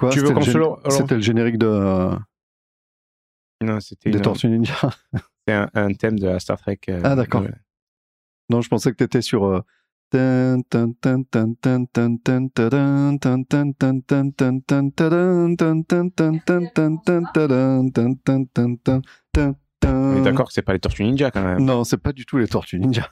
[0.00, 2.10] quoi C'était le gén- le- alors- C'était le générique de,
[3.62, 4.74] Non, c'était des une- Tortues Ninja.
[5.12, 6.78] c'était un, un thème de la Star Trek.
[6.88, 7.44] euh, Ah, d'accord.
[8.48, 9.44] Non, je pensais que tu étais sur.
[9.44, 9.60] euh,
[20.24, 21.64] d'accord que c'est pas les Tortues Ninja quand même.
[21.64, 23.08] Non, c'est pas du tout les Tortues Ninja.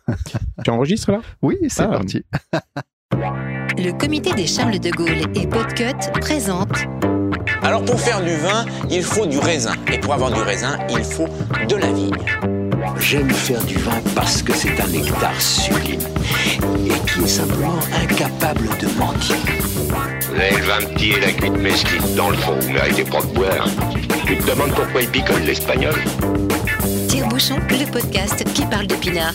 [0.64, 1.88] Tu enregistres là Oui, c'est Ah.
[1.88, 2.24] parti.
[3.79, 6.73] Le comité des Charles de Gaulle et Podcut présente
[7.62, 9.74] Alors pour faire du vin, il faut du raisin.
[9.92, 11.28] Et pour avoir du raisin, il faut
[11.68, 12.10] de la vigne.
[12.98, 16.01] J'aime faire du vin parce que c'est un nectar sublime
[16.87, 19.37] et qui est simplement incapable de mentir.
[20.29, 23.20] Vous avez le vin petit et la cuite mesquite dans le fond, vous méritez pas
[23.20, 23.68] de boire.
[24.26, 25.95] Tu te demandes pourquoi il picole l'espagnol?
[27.09, 29.34] Tire-Bouchon, le podcast qui parle de pinard.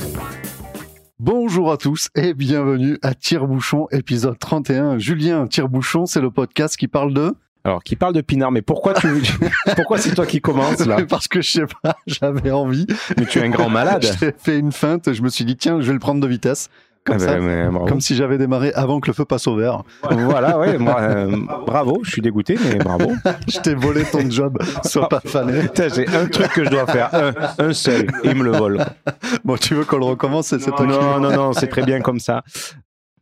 [1.25, 4.97] Bonjour à tous et bienvenue à Tire-Bouchon, épisode 31.
[4.97, 7.33] Julien, Tire-Bouchon, c'est le podcast qui parle de.
[7.63, 9.07] Alors, qui parle de Pinard, mais pourquoi tu,
[9.77, 10.97] pourquoi c'est toi qui commences là?
[11.07, 12.85] Parce que je sais pas, j'avais envie.
[13.17, 14.05] Mais tu es un grand malade.
[14.19, 16.69] J'ai fait une feinte, je me suis dit, tiens, je vais le prendre de vitesse.
[17.05, 17.35] Comme ça.
[17.37, 17.89] ben, mais.
[17.89, 19.83] Comme si j'avais démarré avant que le feu passe au vert.
[20.09, 21.35] Voilà, ouais, moi, euh,
[21.67, 23.11] bravo, je suis dégoûté, mais bravo.
[23.47, 25.63] Je t'ai volé ton job, sois pas fané.
[25.95, 27.33] J'ai un truc que je dois faire, un,
[27.65, 28.79] un seul, il me le vole.
[29.43, 32.43] Bon, tu veux qu'on le recommence qui- Non, non, non, c'est très bien comme ça.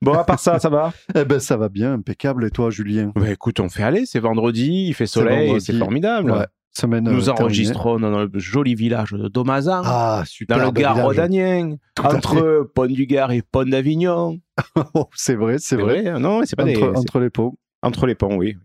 [0.03, 0.91] Bon, à part ça, ça va?
[1.15, 2.45] Eh ben, ça va bien, impeccable.
[2.45, 3.11] Et toi, Julien?
[3.15, 6.31] Bah, Écoute, on fait aller, c'est vendredi, il fait soleil, c'est formidable.
[6.31, 6.45] Ouais,
[6.77, 7.08] semaine.
[7.08, 7.44] euh, Nous terminée.
[7.44, 12.86] enregistrons dans le joli village de Domazan, Ah, dans le Gard-Rodanien, Tout à entre Pont
[12.88, 14.39] du Gard et Pont d'Avignon.
[14.94, 16.08] Oh, c'est vrai, c'est vrai.
[16.08, 16.19] hein.
[16.19, 16.75] Non, c'est pas des...
[16.77, 17.55] Entre, c'est- entre les pots.
[17.81, 18.55] entre les ponts, oui.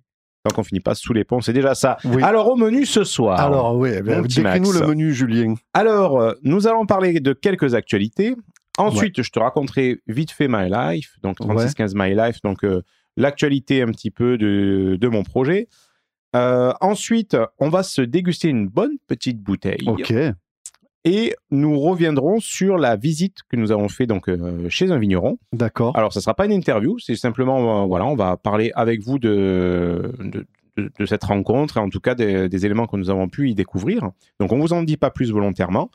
[0.44, 1.96] Tant qu'on finit pas sous les ponts, c'est déjà ça.
[2.04, 2.22] Oui.
[2.22, 3.40] Alors, au menu ce soir.
[3.40, 5.54] Alors, oui, eh petit décris-nous le menu, Julien.
[5.74, 8.36] Alors, euh, nous allons parler de quelques actualités.
[8.78, 12.82] Ensuite, je te raconterai vite fait My Life, donc 3615 My Life, donc euh,
[13.16, 15.66] l'actualité un petit peu de, de mon projet.
[16.36, 20.12] Euh, ensuite, on va se déguster une bonne petite bouteille Ok.
[21.04, 25.38] et nous reviendrons sur la visite que nous avons fait donc euh, chez un vigneron.
[25.52, 25.96] D'accord.
[25.96, 29.18] Alors, ça sera pas une interview, c'est simplement, euh, voilà, on va parler avec vous
[29.18, 30.46] de, de,
[30.76, 33.48] de- de cette rencontre et en tout cas des, des éléments que nous avons pu
[33.50, 34.10] y découvrir.
[34.40, 35.90] Donc, on vous en dit pas plus volontairement.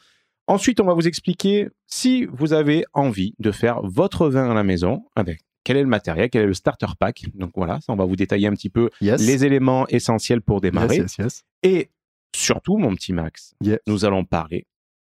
[0.48, 4.64] Ensuite, on va vous expliquer si vous avez envie de faire votre vin à la
[4.64, 7.24] maison avec quel est le matériel, quel est le starter pack.
[7.36, 9.22] Donc voilà, ça, on va vous détailler un petit peu Yes.
[9.26, 10.98] les éléments essentiels pour démarrer.
[10.98, 11.44] Yes, yes, yes.
[11.64, 11.90] Et
[12.36, 13.54] surtout, mon petit Max,
[13.88, 14.66] nous allons parler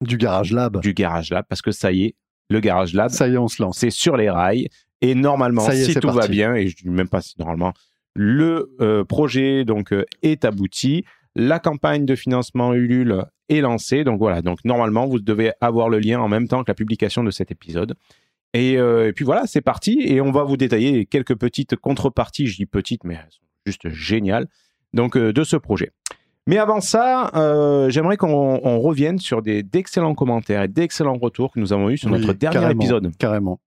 [0.00, 0.80] Du Garage Lab.
[0.80, 2.14] du Garage Lab parce que ça y est,
[2.50, 3.78] le Garage Lab, Ça y est, on se lance.
[3.78, 4.68] c'est sur les rails.
[5.00, 7.72] Et normalement, est, si tout va bien, et je dis même pas si normalement,
[8.14, 11.04] le euh, projet donc euh, est abouti.
[11.34, 14.04] La campagne de financement Ulule est lancée.
[14.04, 17.24] Donc voilà, donc normalement, vous devez avoir le lien en même temps que la publication
[17.24, 17.94] de cet épisode.
[18.54, 19.98] Et, euh, et puis voilà, c'est parti.
[20.00, 22.46] Et on va vous détailler quelques petites contreparties.
[22.46, 24.48] Je dis petites, mais elles sont juste géniales.
[24.92, 25.92] Donc euh, de ce projet.
[26.46, 31.60] Mais avant ça, euh, j'aimerais qu'on on revienne sur d'excellents commentaires et d'excellents retours que
[31.60, 33.16] nous avons eus sur Oui, notre dernier carrément, épisode.
[33.16, 33.60] Carrément.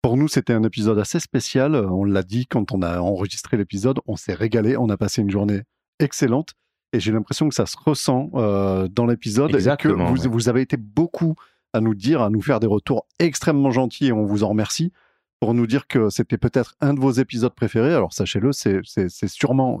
[0.00, 1.74] Pour nous, c'était un épisode assez spécial.
[1.76, 4.00] On l'a dit quand on a enregistré l'épisode.
[4.06, 4.76] On s'est régalé.
[4.76, 5.60] On a passé une journée
[5.98, 6.54] excellente.
[6.92, 9.50] Et j'ai l'impression que ça se ressent euh, dans l'épisode.
[9.50, 10.28] Et que Exactement, vous, ouais.
[10.28, 11.34] vous avez été beaucoup
[11.76, 14.06] à nous dire, à nous faire des retours extrêmement gentils.
[14.08, 14.92] Et on vous en remercie
[15.40, 17.94] pour nous dire que c'était peut-être un de vos épisodes préférés.
[17.94, 18.80] Alors, sachez-le, c'est
[19.28, 19.80] sûrement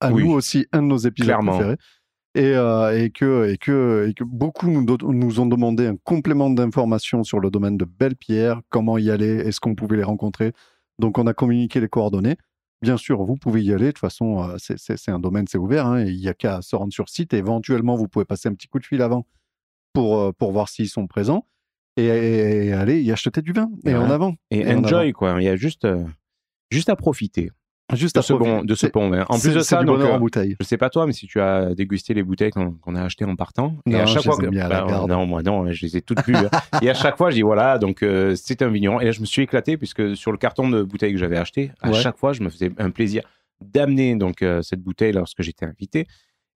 [0.00, 0.24] à Oui.
[0.24, 1.52] nous aussi un de nos épisodes Clairement.
[1.56, 1.76] préférés.
[2.34, 7.24] Et, euh, et, que, et, que, et que beaucoup nous, ont demandé un complément d'informations
[7.24, 10.52] sur le domaine de Belle-Pierre, comment y aller, est-ce qu'on pouvait les rencontrer.
[10.98, 12.36] Donc on a communiqué les coordonnées.
[12.82, 13.86] Bien sûr, vous pouvez y aller.
[13.86, 15.86] De toute façon, euh, c'est- un domaine, c'est ouvert.
[15.86, 17.32] hein, il n'y a qu'à se rendre sur site.
[17.32, 19.26] Et éventuellement, vous pouvez passer un petit coup de fil avant
[19.96, 21.46] pour, euh, pour voir s'ils sont présents.
[21.96, 23.70] Et, et- et aller y acheter du vin.
[23.86, 24.34] Et en avant.
[24.50, 25.36] Et, Et en enjoy, quoi.
[25.38, 26.04] Il y a juste, euh,
[26.70, 27.50] juste à profiter
[27.94, 28.56] Juste de à ce, profiter.
[28.56, 29.24] bon, de ce bon vin.
[29.28, 30.56] En plus de ça, donc, euh, en bouteille.
[30.60, 33.36] je sais pas toi, mais si tu as dégusté les bouteilles qu'on a achetées en
[33.36, 35.08] partant, et Non, à chaque je fois les ai que- mis à la bah, garde.
[35.08, 36.34] non, moi non, je les ai toutes bues.
[36.34, 36.50] hein.
[36.82, 39.00] et à chaque fois, je dis voilà, donc euh, c'est un vigneron.
[39.00, 41.70] Et là, je me suis éclaté puisque sur le carton de bouteilles que j'avais acheté,
[41.80, 41.94] à Ouais.
[42.00, 43.22] chaque fois, je me faisais un plaisir
[43.64, 46.06] d'amener donc euh, cette bouteille lorsque j'étais invité.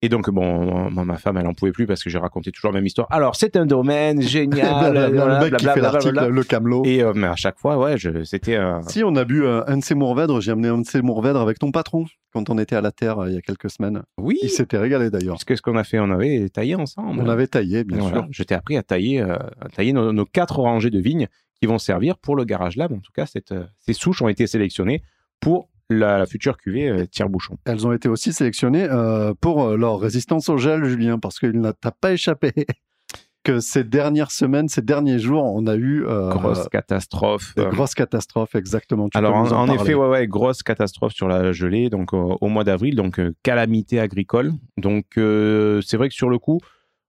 [0.02, 2.70] Et donc, bon, moi, ma femme, elle en pouvait plus parce que j'ai raconté toujours
[2.70, 3.08] la même histoire.
[3.10, 4.94] Alors, c'est un domaine génial.
[5.12, 6.82] Le mec qui fait l'article, le camelot.
[6.84, 8.82] Et euh, mais à chaque fois, ouais, c'était un.
[8.82, 10.40] Si, on a bu euh, un de ces Mourvèdres.
[10.40, 12.04] J'ai amené un de ces Mourvèdres avec ton patron
[12.34, 14.02] quand on était à la Terre euh, il y a quelques semaines.
[14.18, 14.38] Oui.
[14.42, 15.34] Il s'était régalé d'ailleurs.
[15.36, 17.22] Parce que ce qu'on a fait, on avait taillé ensemble.
[17.22, 18.16] On avait taillé, bien Voilà.
[18.18, 18.26] sûr.
[18.30, 21.28] Je t'ai appris à tailler, euh, à tailler nos, nos quatre rangées de vignes
[21.58, 22.92] qui vont servir pour le Garage Lab.
[22.92, 25.02] En tout cas, cette, euh, ces souches ont été sélectionnées
[25.40, 27.56] pour la, la future cuvée euh, tire-bouchon.
[27.64, 31.60] Elles ont été aussi sélectionnées euh, pour euh, leur résistance au gel, Julien, parce qu'il
[31.60, 32.52] n'a t'a pas échappé.
[33.44, 37.54] que ces dernières semaines, ces derniers jours, on a eu euh, Grosse catastrophe.
[37.54, 39.08] des grosses catastrophes, exactement.
[39.08, 42.96] Tu Alors en, effet, ouais, ouais, grosse catastrophe sur la gelée, donc au mois d'avril,
[42.96, 44.52] donc calamité agricole.
[44.76, 46.58] Donc c'est vrai que sur le coup,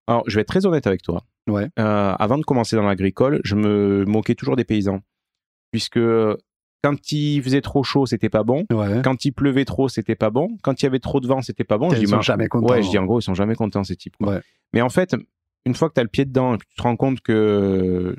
[0.08, 1.24] alors je vais être très honnête avec toi.
[1.48, 1.70] Ouais.
[1.80, 5.00] Euh, avant de commencer dans l'agricole, je me moquais toujours des paysans,
[5.72, 6.00] puisque
[6.90, 8.66] quand il faisait trop chaud, c'était pas bon.
[8.72, 9.02] Ouais.
[9.04, 10.50] Quand il pleuvait trop, c'était pas bon.
[10.64, 11.90] Quand il y avait trop de vent, c'était pas bon.
[11.90, 12.74] Je Ils dis, sont mais- jamais contents.
[12.74, 14.16] Ouais, je dis en gros, ils sont jamais contents ces types.
[14.22, 14.40] Ouais.
[14.74, 15.16] Mais en fait,
[15.66, 18.16] une fois que tu as le pied dedans et que tu te rends compte que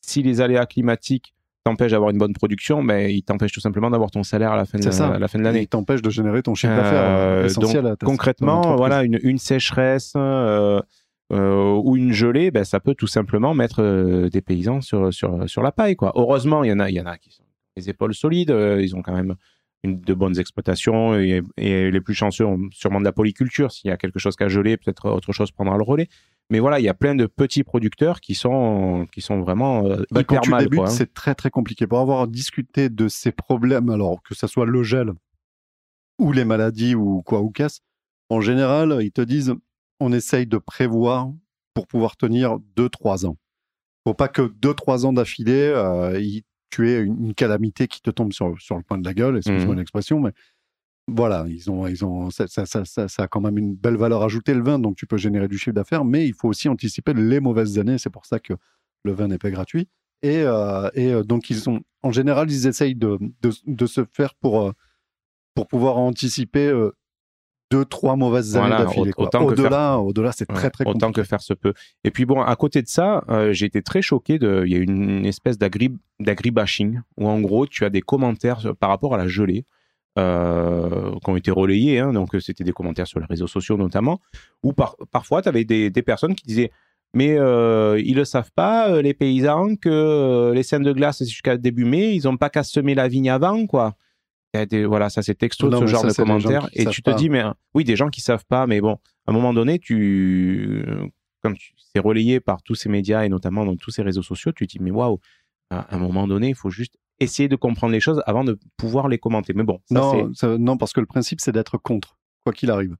[0.00, 1.34] si les aléas climatiques
[1.64, 4.64] t'empêchent d'avoir une bonne production, ben, ils t'empêchent tout simplement d'avoir ton salaire à la
[4.64, 5.08] fin de, ça.
[5.14, 5.68] à la fin de l'année.
[6.10, 10.12] générer ton chiffre d'affaires Euh, euh, essentiel donc, à ta- concrètement, voilà, une, une sécheresse
[10.16, 10.80] euh,
[11.32, 15.48] euh, ou une gelée, ben, ça peut tout simplement mettre euh, des paysans sur, sur,
[15.48, 15.94] sur la paille.
[15.94, 16.10] Quoi.
[16.16, 17.44] Heureusement, il y en a, il y en a qui sont
[17.76, 19.34] les épaules solides, euh, ils ont quand même
[19.82, 23.72] une, de bonnes exploitations et, et les plus chanceux ont sûrement de la polyculture.
[23.72, 26.08] S'il y a quelque chose qu'à geler, peut-être autre chose prendra le relais.
[26.50, 30.02] Mais voilà, il y a plein de petits producteurs qui sont, qui sont vraiment euh,
[30.10, 30.68] Bah, quand hyper tu mal.
[30.80, 30.86] hein.
[30.88, 31.86] c'est très très compliqué.
[31.86, 35.12] Pour avoir discuté de ces problèmes, alors que ce soit le gel
[36.18, 37.80] ou les maladies ou quoi ou qu'est-ce,
[38.28, 39.54] en général, ils te disent
[39.98, 41.30] on essaye de prévoir
[41.74, 43.36] pour pouvoir tenir 2-3 ans.
[44.06, 46.42] Faut pas que 2-3 ans d'affilée, euh, il-
[46.72, 49.74] tu aies une, calamité qui te tombe sur, sur le coin de la gueule, excuse-moi
[49.74, 49.78] Mhm.
[49.80, 50.32] l'expression, mais
[51.06, 53.96] voilà, ils ont, ils ont, ça, ça- ça- ça- ça a quand même une belle
[53.96, 56.68] valeur ajoutée le vin, donc tu peux générer du chiffre d'affaires, mais il faut aussi
[56.68, 57.98] anticiper les mauvaises années.
[57.98, 58.54] C'est pour ça que
[59.04, 59.88] le vin n'est pas gratuit.
[60.22, 64.04] Et, euh, et euh, donc, ils sont, en général, ils essayent de, de, de se
[64.12, 64.72] faire pour, euh,
[65.54, 66.68] pour pouvoir anticiper
[67.72, 69.12] deux, trois mauvaises années Voilà, d'affilée.
[69.16, 71.22] Au-delà, au-delà, c'est Ouais, très, très autant compliqué.
[71.22, 71.72] que faire se peut.
[72.04, 74.62] Et puis bon, à côté de ça, euh, j'ai été très choqué de.
[74.66, 75.90] Il y a une, une espèce d'agri
[76.20, 79.64] d'agri-bashing où en gros tu as des commentaires par rapport à la gelée
[80.18, 81.98] euh, qui ont été relayés.
[81.98, 84.20] hein, donc c'était des commentaires sur les réseaux sociaux notamment.
[84.62, 86.70] Où par- parfois tu avais des, des personnes qui disaient.
[87.14, 91.18] Mais euh, ils le savent pas, euh, les paysans, que euh, les scènes de glace
[91.18, 93.94] c'est jusqu'à début mai, ils ont pas qu'à semer la vigne avant, quoi.
[94.54, 96.68] Il y a des- voilà, ça c'est texto Non, ce genre ça, de commentaires.
[96.74, 97.16] Et tu te pas.
[97.16, 97.42] dis, mais
[97.74, 100.84] oui, des gens qui savent pas, mais bon, à un moment donné, tu,
[101.42, 104.52] comme tu- c'est relayé par tous ces médias et notamment dans tous ces réseaux sociaux,
[104.52, 105.18] tu te dis, mais waouh,
[105.70, 109.08] à un moment donné, il faut juste essayer de comprendre les choses avant de pouvoir
[109.08, 109.52] les commenter.
[109.54, 112.70] Mais bon, ça, Non, ça- non, parce que le principe, c'est d'être contre, quoi qu'il
[112.70, 112.96] arrive.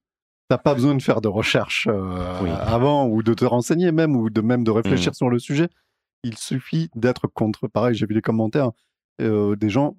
[0.49, 2.51] T'as pas besoin de faire de recherche euh, Oui.
[2.51, 5.69] avant ou de te renseigner même ou de même de réfléchir sur le sujet.
[6.25, 7.69] Il suffit d'être contre.
[7.69, 8.71] Pareil, j'ai vu les commentaires
[9.21, 9.97] euh, des gens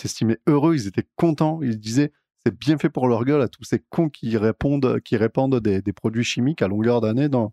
[0.00, 2.12] s'estimaient heureux, ils étaient contents, ils disaient
[2.44, 5.82] c'est bien fait pour leur gueule à tous ces cons qui répondent, qui répandent des,
[5.82, 7.52] des produits chimiques à longueur d'année dans,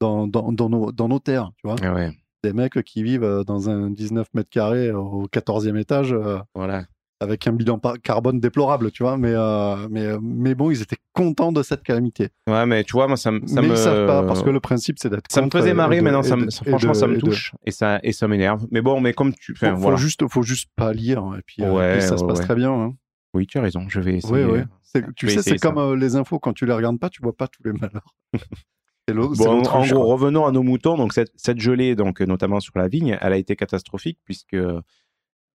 [0.00, 1.76] dans, dans, dans nos, dans nos terres, tu vois.
[1.82, 2.10] Ah ouais,
[2.42, 6.12] Des mecs qui vivent euh, dans un 19 mètres carrés au 14e étage.
[6.12, 6.84] euh, voilà.
[7.22, 9.16] Avec un bilan carbone déplorable, tu vois.
[9.16, 12.28] Mais, euh, mais, euh, mais bon, ils étaient contents de cette calamité.
[12.48, 13.72] Ouais, mais tu vois, moi, ça, me- ça mais me.
[13.74, 16.22] ils savent pas, parce que le principe, c'est d'être Ça me faisait marrer, de- maintenant,
[16.22, 18.66] ça de- franchement, de- ça me touche et ça, et ça m'énerve.
[18.70, 19.54] Mais bon, mais comme tu.
[19.54, 19.96] Faut, Enfin, faut voilà.
[19.96, 21.22] juste, faut juste pas lire.
[21.38, 22.44] Et puis, euh, Ouais, et puis ça se passe ouais.
[22.44, 22.72] très bien.
[22.72, 22.94] hein.
[23.34, 24.44] Oui, tu as raison, je vais Oui, essayer.
[24.44, 24.58] oui.
[24.82, 27.34] C'est- Tu sais, c'est comme euh, les infos, quand tu les regardes pas, tu vois
[27.34, 28.14] pas tous les malheurs.
[29.08, 30.96] C'est l'autre- c'est Bon, en gros, revenons à nos moutons.
[30.96, 34.56] Donc, cette, cette gelée, donc, notamment sur la vigne, elle a été catastrophique puisque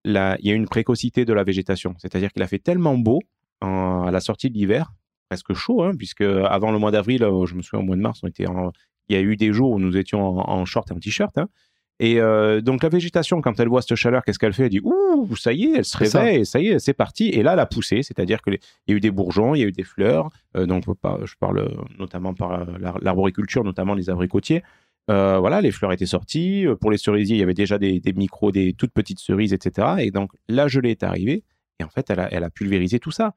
[0.07, 1.95] il y a une précocité de la végétation.
[1.97, 3.19] C'est-à-dire qu'il a fait tellement beau
[3.61, 4.91] en- à la sortie de l'hiver,
[5.29, 8.01] presque chaud, hein, puisque avant le mois d'avril, euh, je me souviens au mois de
[8.01, 8.71] mars, on était en-
[9.09, 11.37] il y a eu des jours où nous étions en, en short et en t-shirt.
[11.37, 11.47] hein.
[11.99, 14.65] Et euh, donc la végétation, quand elle voit cette chaleur, qu'est-ce qu'elle fait?
[14.65, 16.19] Elle dit Ouh, ça y est, elle se ça.
[16.21, 16.59] réveille, ça.
[16.59, 17.29] y est, c'est parti.
[17.29, 19.67] Et là, elle a poussé, c'est-à-dire qu'il y a eu des bourgeons, il y a
[19.67, 20.29] eu des fleurs.
[20.55, 21.67] Euh, donc, je parle
[21.97, 24.61] notamment par l'ar- l'arboriculture, notamment les abricotiers.
[25.09, 26.65] Euh, voilà, les fleurs étaient sorties.
[26.65, 29.95] Euh, Pour les cerisiers, il y avait déjà des, micros, des toutes petites cerises, etc.
[29.99, 31.43] Et donc, la gelée est arrivée.
[31.79, 33.35] Et en fait, elle a, pulvérisé tout ça.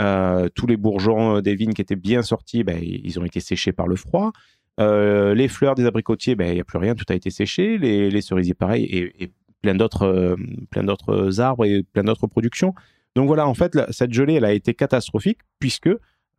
[0.00, 3.72] Euh, tous les bourgeons des vignes qui étaient bien sortis, ben, ils ont été séchés
[3.72, 4.32] par le froid.
[4.78, 7.76] Les fleurs des abricotiers, ben, il n'y a plus rien, tout a été séché.
[7.76, 10.38] Les, cerisiers, pareil, et, plein d'autres
[10.74, 12.74] d'autres arbres et plein d'autres productions.
[13.14, 15.90] Donc voilà, en fait, cette gelée, elle a été catastrophique puisque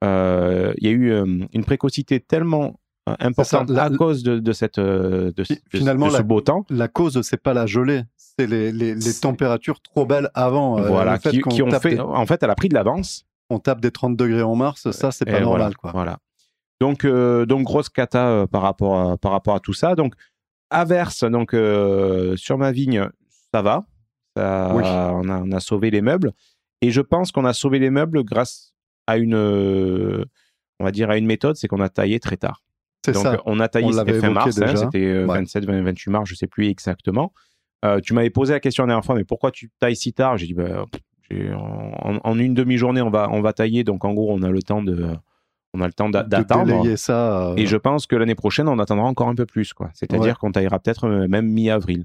[0.01, 0.07] il
[0.81, 1.13] y a eu
[1.53, 6.07] une précocité tellement importante la- à cause de, de cette euh, de, ce- de- Finalement,
[6.07, 6.65] de ce la- beau temps.
[6.69, 10.77] La cause, c'est pas la gelée, c'est les, les, températures trop belles avant.
[10.79, 11.95] Euh, voilà, fait qui, ont fait.
[11.95, 13.25] des- En fait, elle a pris de l'avance.
[13.49, 15.59] on tape des 30 degrés en mars, ça, c'est pas Et normal.
[15.61, 15.91] voilà, Quoi.
[15.91, 16.17] Voilà.
[16.79, 19.95] Donc, euh, donc grosse cata euh, par, rapport à, par rapport à tout ça.
[19.95, 20.13] Donc,
[20.69, 23.07] averse, donc, euh, sur ma vigne,
[23.53, 23.85] ça va.
[24.37, 24.83] Ça- Oui.
[24.85, 26.31] on, a, on a sauvé les meubles.
[26.81, 28.73] Et je pense qu'on a sauvé les meubles grâce
[29.05, 29.35] à une,
[30.79, 32.63] on va dire, à une méthode, c'est qu'on a taillé très tard.
[33.13, 33.41] Donc, ça.
[33.45, 35.39] on a taillé, On c'était fin mars, hein, c'était euh, Ouais.
[35.39, 37.33] 27, 20, 28 mars, je sais plus exactement.
[37.83, 40.37] Euh, tu m'avais posé la question la dernière fois, mais pourquoi tu tailles si tard?
[40.37, 40.85] J'ai dit, bah,
[41.55, 44.61] en, en une demi-journée, on va, on va tailler, donc en gros, on a le
[44.61, 45.07] temps de,
[45.73, 46.83] on a le temps d'attendre.
[47.53, 49.73] euh, Et je pense que l'année prochaine, on attendra encore un peu plus.
[49.73, 49.89] quoi.
[49.93, 50.33] C'est-à-dire Ouais.
[50.39, 52.03] qu'on taillera peut-être euh, même mi-avril.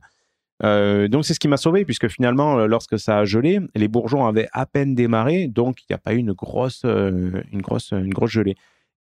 [0.64, 4.24] Euh, donc c'est ce qui m'a sauvé, puisque finalement, lorsque ça a gelé, les bourgeons
[4.24, 8.14] avaient à peine démarré, donc il n'y a pas eu une grosse, une grosse, une
[8.14, 8.56] grosse gelée.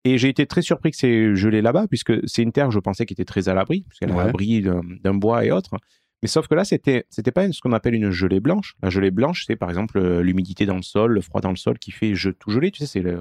[0.05, 3.05] Et j'ai été très surpris que c'est gelé là-bas, puisque c'est une terre, je pensais,
[3.05, 4.61] qui était très à l'abri, puisqu'elle est à l'abri
[5.03, 5.71] d'un bois et autres.
[6.21, 8.75] Mais sauf que là, c'était, c'était pas ce qu'on appelle une gelée blanche.
[8.81, 11.55] La gelée blanche, c'est par exemple euh, l'humidité dans le sol, le froid dans le
[11.55, 12.71] sol qui fait je- tout gelé.
[12.71, 13.19] Tu sais, c'est le,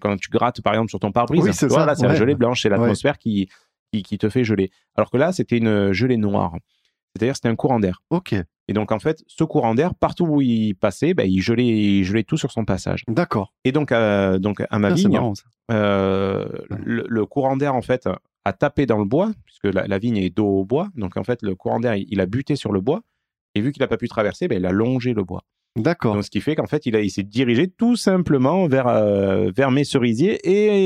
[0.00, 1.42] quand tu grattes par exemple sur ton pare-brise.
[1.42, 3.48] Oui, c'est Tu vois, ça, Là, c'est la gelée blanche, c'est l'atmosphère qui,
[3.92, 4.70] qui, qui te fait geler.
[4.96, 6.56] Alors que là, c'était une gelée noire.
[7.16, 8.02] C'est-à-dire, c'était un courant d'air.
[8.10, 8.34] Ok,
[8.68, 12.04] Et donc, en fait, ce courant d'air, partout où il passait, ben, il, gelait, il
[12.04, 13.04] gelait tout sur son passage.
[13.08, 13.52] d'accord.
[13.64, 15.32] Et donc, euh, donc à ma vigne, marrant
[15.70, 18.08] euh, le, le courant d'air, en fait,
[18.44, 20.88] a tapé dans le bois, puisque la, la vigne est dos au bois.
[20.94, 23.02] Donc, en fait, le courant d'air, il, il a buté sur le bois.
[23.54, 25.44] Et vu qu'il n'a pas pu traverser, ben, il a longé le bois.
[25.78, 26.14] D'accord.
[26.14, 29.50] Donc, ce qui fait qu'en fait, il, a- il s'est dirigé tout simplement vers, euh,
[29.56, 30.38] vers mes cerisiers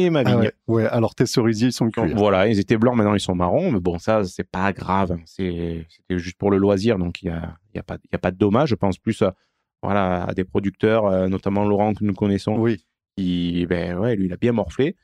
[0.04, 0.34] et ma vigne.
[0.34, 0.52] Ah ouais.
[0.68, 2.14] ouais, alors tes cerisiers, ils sont Donc, cuits.
[2.14, 5.16] voilà, ils étaient blancs, maintenant ils sont marrons, mais bon, ça, c'est pas grave.
[5.24, 8.18] C'est- C'était juste pour le loisir, donc il n'y a, y a, pas- y a
[8.18, 8.68] pas de dommage.
[8.70, 9.34] Je pense plus à,
[9.82, 12.84] voilà, à des producteurs, euh, notamment Laurent que nous connaissons, Oui,
[13.16, 14.96] qui, ben ouais, lui, il a bien morflé.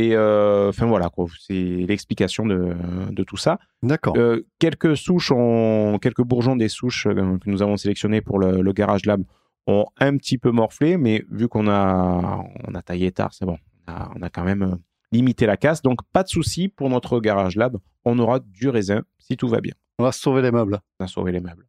[0.00, 1.10] Et euh, enfin voilà,
[1.46, 2.74] c'est l'explication de,
[3.10, 3.58] de tout ça.
[3.82, 4.14] d'accord.
[4.16, 8.62] Euh, quelques souches, ont, quelques bourgeons des souches euh, que nous avons sélectionnés pour le,
[8.62, 9.22] le Garage Lab
[9.66, 13.58] ont un petit peu morflé, mais vu qu'on a, on a taillé tard, c'est bon.
[13.86, 14.78] On a, on a quand même
[15.12, 15.82] limité la casse.
[15.82, 17.76] Donc, pas de souci pour notre Garage Lab.
[18.06, 19.74] On aura du raisin si tout va bien.
[19.98, 20.80] On va sauver les meubles.
[20.98, 21.66] On a sauvé les meubles.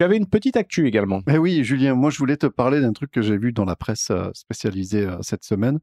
[0.00, 1.20] Tu avais une petite actu également.
[1.30, 3.76] Eh oui, Julien, moi je voulais te parler d'un truc que j'ai vu dans la
[3.76, 5.78] presse spécialisée cette semaine.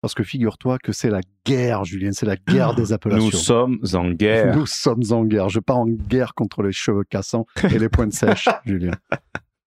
[0.00, 3.24] Parce que figure-toi que c'est la guerre, Julien, c'est la guerre des appellations.
[3.26, 4.56] Nous sommes en guerre.
[4.56, 5.48] Nous sommes en guerre.
[5.48, 8.92] Je pars en guerre contre les cheveux cassants et les pointes sèches, Julien.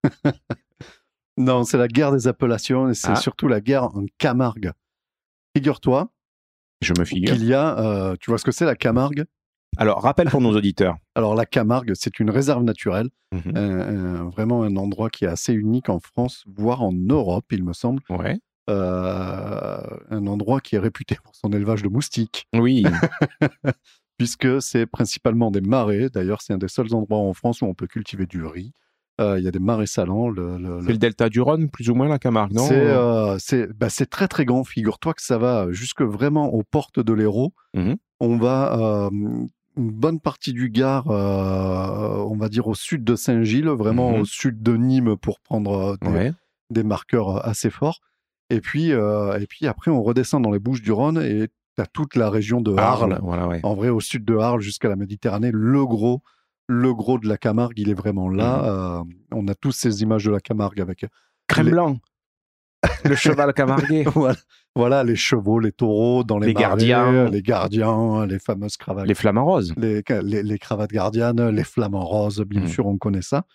[1.37, 3.15] non, c'est la guerre des appellations et c'est Ah.
[3.15, 4.71] surtout la guerre en Camargue.
[5.55, 6.09] Figure-toi
[6.81, 7.33] Je me figure.
[7.33, 9.25] qu'il y a, euh, tu vois ce que c'est la Camargue?
[9.77, 10.97] Alors, rappel pour nos auditeurs.
[11.15, 14.29] Alors la Camargue, c'est une réserve naturelle, Mhm.
[14.29, 18.01] vraiment un endroit qui est assez unique en France, voire en Europe, il me semble.
[18.09, 18.39] Ouais.
[18.69, 22.83] Euh, un endroit qui est réputé pour son élevage de moustiques, Oui.
[24.17, 26.09] puisque c'est principalement des marais.
[26.09, 28.71] D'ailleurs, c'est un des seuls endroits en France où on peut cultiver du riz.
[29.19, 30.29] Euh, Il y a des marais salants.
[30.29, 32.65] Le, c'est le delta du Rhône, plus ou moins, la Camargue, non?
[32.65, 33.37] C'est euh,
[33.75, 34.63] bah, c'est très très grand.
[34.63, 37.53] Figure-toi que ça va jusque vraiment aux portes de l'Hérault.
[37.75, 37.97] Mhm.
[38.19, 39.09] On va
[39.77, 44.21] une bonne partie du Gard, euh, on va dire au sud de Saint-Gilles, vraiment Mhm.
[44.21, 46.33] au sud de Nîmes pour prendre des, Ouais.
[46.69, 47.99] des marqueurs assez forts.
[48.51, 51.81] Et puis, euh, et puis après, on redescend dans les Bouches du Rhône et tu
[51.81, 53.17] as toute la région de Arles.
[53.23, 53.59] Voilà, ouais.
[53.63, 56.21] En vrai, au sud de Arles jusqu'à la Méditerranée, le gros,
[56.67, 58.57] le gros de la Camargue, il est vraiment là.
[58.57, 58.65] Mhm.
[58.67, 61.05] Euh, on a tous ces images de la Camargue avec
[61.47, 61.97] Crème les- blanc.
[63.05, 64.03] Le cheval camarguais.
[64.15, 64.35] voilà,
[64.75, 67.29] voilà, les chevaux, les taureaux dans les, Les marais, gardiens.
[67.29, 69.73] les gardiens, les fameuses cravates, Les flamants roses.
[69.77, 72.67] les, les- les cravates gardiennes, les flamants roses, bien Mhm.
[72.67, 73.45] sûr, on connaît ça.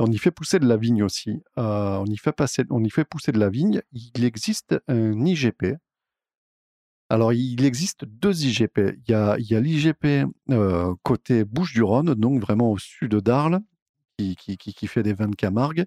[0.00, 1.42] On y fait pousser de la vigne aussi.
[1.58, 3.80] Euh, on, y fait passer, on y fait pousser de la vigne.
[3.92, 5.76] Il existe un IGP.
[7.10, 8.96] Alors, il existe deux IGP.
[9.06, 13.60] Il y a, l'IGP euh, côté Bouches-du-Rhône, donc vraiment au sud d'Arles,
[14.18, 15.84] qui, qui, qui- qui fait des vins de Camargue,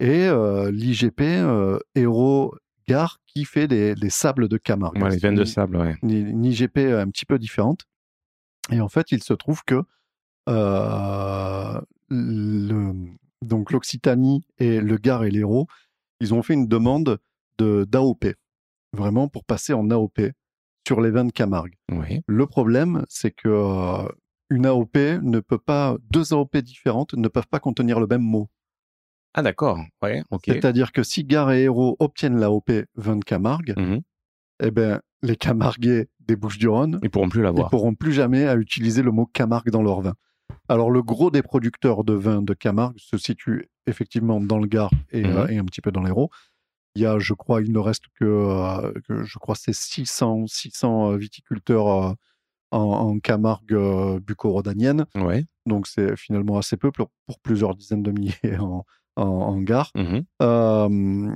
[0.00, 5.00] et euh, l'IGP euh, Hérault-Gare, qui fait des, les sables de Camargue.
[5.02, 5.96] Ouais, les veines de sable, ouais.
[6.02, 7.84] une, une IGP un petit peu différente.
[8.70, 9.82] Et en fait, il se trouve que
[10.48, 12.92] euh, le,
[13.46, 15.66] donc l'Occitanie et le Gard et l'Hérault,
[16.20, 17.18] ils ont fait une demande
[17.58, 18.26] de d'AOP,
[18.92, 20.20] vraiment pour passer en AOP
[20.86, 21.74] sur les vins de Camargue.
[22.26, 24.08] Le problème, c'est que euh,
[24.50, 28.48] une AOP ne peut pas, deux AOP différentes ne peuvent pas contenir le même mot.
[29.34, 29.78] Ah, d'accord.
[30.02, 30.44] Ouais, ok.
[30.46, 34.00] C'est-à-dire que si Gare et Hérault obtiennent l'AOP vin de Camargue, Mhm.
[34.62, 37.68] eh ben, les Camarguais des Bouches-du-Rhône Ils pourront plus ils l'avoir.
[37.70, 40.14] pourront plus jamais à utiliser le mot Camargue dans leur vin.
[40.68, 44.90] Alors le gros des producteurs de vin de Camargue se situe effectivement dans le Gard
[45.12, 46.30] et, euh, et un petit peu dans l'Hérault.
[46.94, 50.46] Il y a, je crois, il ne reste que, euh, que je crois, c'est 600,
[50.46, 52.12] 600 euh, viticulteurs euh,
[52.70, 53.76] en, en Camargue
[54.20, 55.04] bucco-rhodanienne.
[55.14, 55.44] Ouais.
[55.66, 58.84] Donc c'est finalement assez peu pour, pour plusieurs dizaines de milliers en,
[59.16, 59.90] en, en Gard.
[60.42, 61.30] Euh,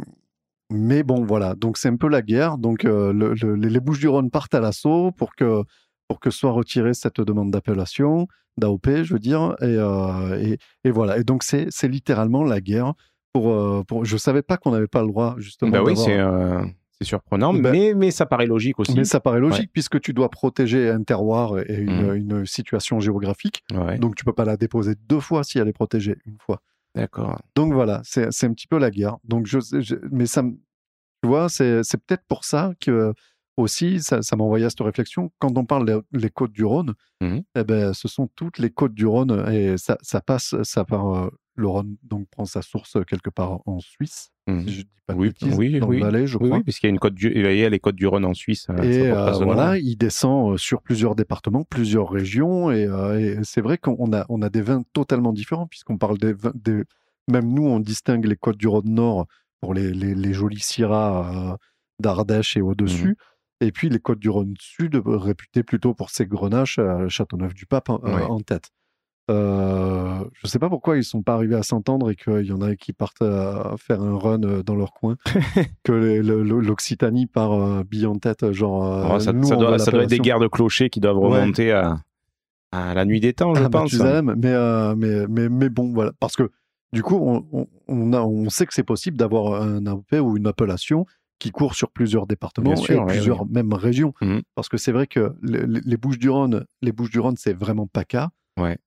[0.72, 1.54] mais bon, voilà.
[1.56, 2.56] Donc, c'est un peu la guerre.
[2.56, 5.64] Donc, le- le- les les Bouches-du-Rhône partent à l'assaut pour que,
[6.11, 8.26] pour que soit retirée cette demande d'appellation,
[8.57, 9.55] d'AOP, je veux dire.
[9.61, 11.19] Et, euh, et, et voilà.
[11.19, 12.95] Et donc, c'est littéralement la guerre.
[13.33, 14.05] Pour, euh, pour...
[14.05, 15.71] Je ne savais pas qu'on n'avait pas le droit, justement.
[15.71, 16.61] Bah oui, c'est euh,
[17.00, 18.93] c'est surprenant, Ben- mais, mais ça paraît logique aussi.
[18.97, 23.62] Mais ça paraît logique, puisque tu dois protéger un terroir et une, une situation géographique.
[23.73, 26.61] Ouais, Donc, tu peux pas la déposer deux fois si elle est protégée une fois.
[26.97, 27.40] d'accord.
[27.55, 29.19] Donc voilà, c'est un petit peu la guerre.
[29.23, 30.43] Donc je, je- mais ça,
[31.23, 33.14] tu vois, c'est c'est peut-être pour ça que
[33.61, 35.31] aussi, ça, ça m'a envoyé à cette réflexion.
[35.38, 37.43] Quand on parle des côtes du Rhône, Mhm.
[37.57, 41.14] eh ben, ce sont toutes les côtes du Rhône et ça, ça passe, ça part.
[41.14, 44.62] euh, le Rhône donc prend sa source quelque part en Suisse, Mhm.
[44.67, 45.97] si je dis pas de Oui, bêtises, oui, dans oui.
[45.99, 46.57] le Valais, je crois.
[46.57, 48.33] oui, puisqu'il y a une côte du, il y a les côtes du Rhône en
[48.33, 48.67] Suisse.
[48.71, 53.38] euh, Et euh, voilà, il descend euh, sur plusieurs départements, plusieurs régions, et, euh, et
[53.43, 56.85] c'est vrai qu'on a, on a des vins totalement différents, puisqu'on parle des, vins- des-
[57.29, 59.26] Même nous, on distingue les côtes du Rhône Nord
[59.61, 61.57] pour les, les, les jolis syrahs euh,
[61.99, 63.17] d'Ardèche et au-dessus,
[63.61, 67.88] et puis les côtes du Rhône Sud, euh, réputées plutôt pour ses grenaches, euh, Châteauneuf-du-Pape
[67.90, 68.71] en, euh, en tête.
[69.31, 72.52] Euh, je ne sais pas pourquoi ils sont pas arrivés à s'entendre et qu'il y
[72.52, 75.17] en a qui partent à faire un run dans leur coin,
[75.85, 79.09] que l'Occitanie part euh, bille en tête, genre.
[79.14, 80.99] Oh, ça, nous, ça on doit, veut ça doit être des guerres de clochers qui
[81.00, 81.40] doivent Ouais.
[81.43, 81.99] remonter à,
[82.73, 83.93] à la nuit des temps, je Ah, pense.
[83.93, 86.11] Mathusalem, mais, euh, mais, mais, mais bon, voilà.
[86.19, 86.50] Parce que
[86.93, 90.37] du coup, on, on, on a, on sait que c'est possible d'avoir un AOP ou
[90.38, 91.07] une appellation
[91.40, 94.14] qui court sur plusieurs départements sûr, et ouais, plusieurs même régions.
[94.20, 94.42] Mhm.
[94.54, 98.30] Parce que c'est vrai que les, Bouches-du-Rhône, les Bouches-du-Rhône, c'est vraiment PACA.
[98.56, 98.78] Ouais.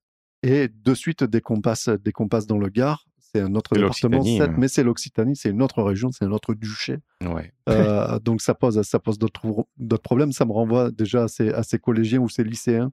[0.42, 3.74] Et de suite, dès qu'on passe, dès qu'on passe dans le Gard, c'est un autre
[3.74, 4.22] département,
[4.56, 6.98] mais c'est l'Occitanie, c'est une autre région, c'est un autre duché.
[7.22, 7.52] Ouais.
[7.68, 10.30] Euh, donc ça pose, ça pose d'autres problèmes.
[10.30, 12.92] Ça me renvoie déjà à ces, à ces collégiens ou ces lycéens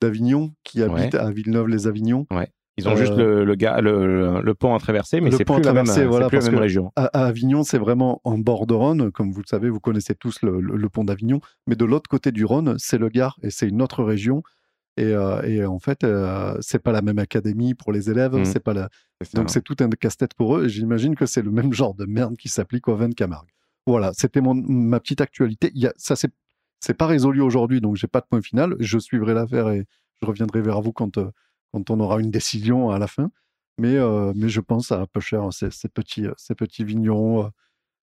[0.00, 2.26] d'Avignon qui habitent à Villeneuve-les-Avignon.
[2.76, 5.60] Ils ont juste Euh, le, le, ga- le, le pont à traverser, mais c'est plus,
[5.62, 6.90] la même, voilà, plus la même région.
[6.96, 10.14] À, à Avignon, c'est vraiment en bord de Rhône, comme vous le savez, vous connaissez
[10.16, 11.40] tous le, pont d'Avignon.
[11.68, 14.42] Mais de l'autre côté du Rhône, c'est le Gard et c'est une autre région.
[14.96, 18.34] Et, euh, et en fait, euh, c'est pas la même académie pour les élèves.
[18.34, 18.44] Mhm.
[18.44, 18.88] C'est pas la...
[19.34, 20.64] Donc c'est tout un casse-tête pour eux.
[20.66, 23.48] Et j'imagine que c'est le même genre de merde qui s'applique au vin de Camargue.
[23.86, 25.70] Voilà, c'était mon, ma petite actualité.
[25.74, 26.30] Il y a, ça, c'est,
[26.80, 28.74] c'est pas résolu aujourd'hui, donc j'ai pas de point final.
[28.80, 29.84] Je suivrai l'affaire et
[30.20, 31.30] je reviendrai vers vous quand, euh,
[31.74, 33.30] quand on aura une décision à la fin.
[33.78, 37.46] Mais, euh, mais je pense à peu cher ces, ces petits, ces petits vignerons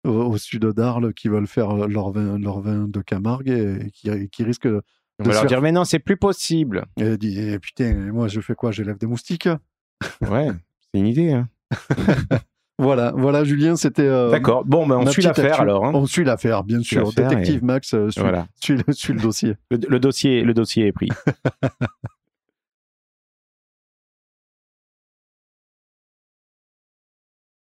[0.07, 3.49] euh, au, au sud d'Arles qui veulent faire euh, leur vin, leur vin de Camargue
[3.49, 4.83] et, qui, qui risquent de
[5.21, 6.85] On va se leur dire, mais non, c'est plus possible.
[6.97, 8.73] et Eh, putain, moi je fais quoi?
[8.73, 9.49] J'élève des moustiques?
[10.21, 10.49] Ouais,
[10.92, 11.33] c'est une idée.
[11.33, 11.49] hein.
[12.78, 14.02] Voilà, voilà Julien, c'était.
[14.02, 14.64] euh, D'accord.
[14.64, 15.85] Bon, ben, on suit l'affaire alors.
[15.85, 15.92] hein.
[15.95, 17.12] On suit l'affaire, bien suit sûr.
[17.12, 18.48] Détective Max euh, suit, Voilà.
[18.61, 19.55] suit le, suit le dossier.
[19.70, 21.09] Le, le dossier, le dossier est pris.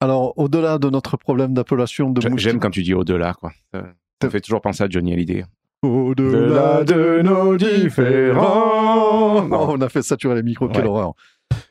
[0.01, 2.21] Alors, au-delà de notre problème d'appellation de.
[2.37, 3.51] J'aime quand tu dis au-delà, quoi.
[3.73, 5.45] Ça fait toujours penser à Johnny Hallyday.
[5.81, 9.47] Au-delà de nos différends.
[9.49, 10.89] Oh, on a fait saturer les micros, quelle Ouais.
[10.89, 11.13] horreur.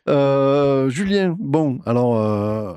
[0.08, 2.74] Euh, Julien, bon, alors, euh,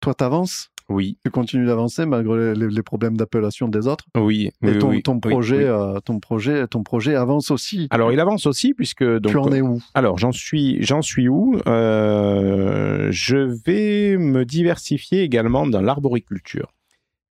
[0.00, 0.70] toi, t'avances?
[0.92, 4.50] Oui, Tu continues d'avancer malgré les, les problèmes d'appellation des autres oui.
[4.62, 5.64] Et oui, ton, oui, ton, oui, projet, oui.
[5.64, 7.88] euh, ton, projet, ton projet avance aussi.
[7.90, 9.02] Alors, il avance aussi, puisque.
[9.04, 9.80] Donc, tu en es où?
[9.94, 11.58] Alors, j'en suis, j'en suis où?
[11.66, 16.72] Euh, Je vais me diversifier également dans l'arboriculture.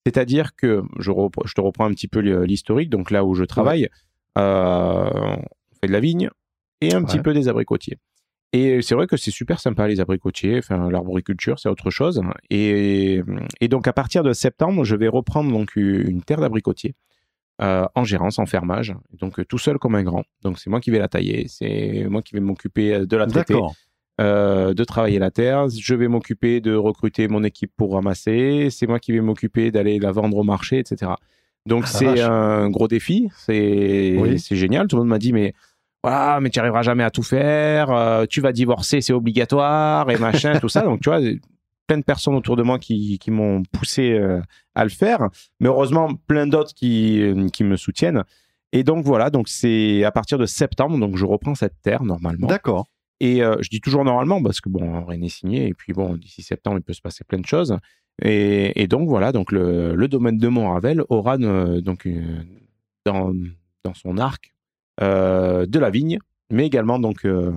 [0.06, 3.44] C'est-à-dire que, je, repre- je te reprends un petit peu l'historique, donc là où je
[3.44, 3.88] travaille,
[4.38, 6.30] euh, on fait de la vigne
[6.82, 7.98] et un petit peu des abricotiers.
[8.54, 12.22] Et c'est vrai que c'est super sympa les abricotiers, enfin l'arboriculture c'est autre chose.
[12.50, 13.22] Et,
[13.62, 16.96] et donc à partir de septembre, je vais reprendre donc une terre d'abricotier
[17.62, 20.24] euh, en gérance, en fermage, donc euh, tout seul comme un grand.
[20.42, 23.60] Donc c'est moi qui vais la tailler, c'est moi qui vais m'occuper de la traiter,
[24.20, 25.70] euh, de travailler la terre.
[25.70, 28.70] Je vais m'occuper de recruter mon équipe pour ramasser.
[28.72, 31.12] C'est moi qui vais m'occuper d'aller la vendre au marché, etc.
[31.68, 33.30] Donc Ah, c'est un gros défi.
[33.38, 34.40] C'est Oui.
[34.40, 34.88] c'est génial.
[34.88, 35.54] Tout le monde m'a dit mais
[36.04, 37.92] voilà, mais tu arriveras jamais à tout faire.
[37.92, 40.82] euh, tu vas divorcer, c'est obligatoire et machin, tout ça.
[40.84, 41.20] Donc tu vois,
[41.88, 44.42] plein de personnes autour de moi qui, qui m'ont poussé euh,
[44.76, 45.30] à le faire.
[45.60, 48.24] Mais heureusement, plein d'autres qui, euh, qui me soutiennent.
[48.74, 52.48] Et donc voilà, donc c'est à partir de septembre, donc je reprends cette terre normalement.
[52.48, 52.88] D'accord.
[53.20, 55.68] Et euh, je dis toujours normalement parce que bon, rien n'est signé.
[55.68, 57.78] Et puis bon, d'ici septembre, il peut se passer plein de choses.
[58.24, 62.46] Et, et donc voilà, donc le, le domaine de Montravel aura donc une-
[63.06, 63.34] dans,
[63.84, 64.54] dans son arc
[65.02, 66.20] de la vigne,
[66.52, 67.52] mais également donc euh,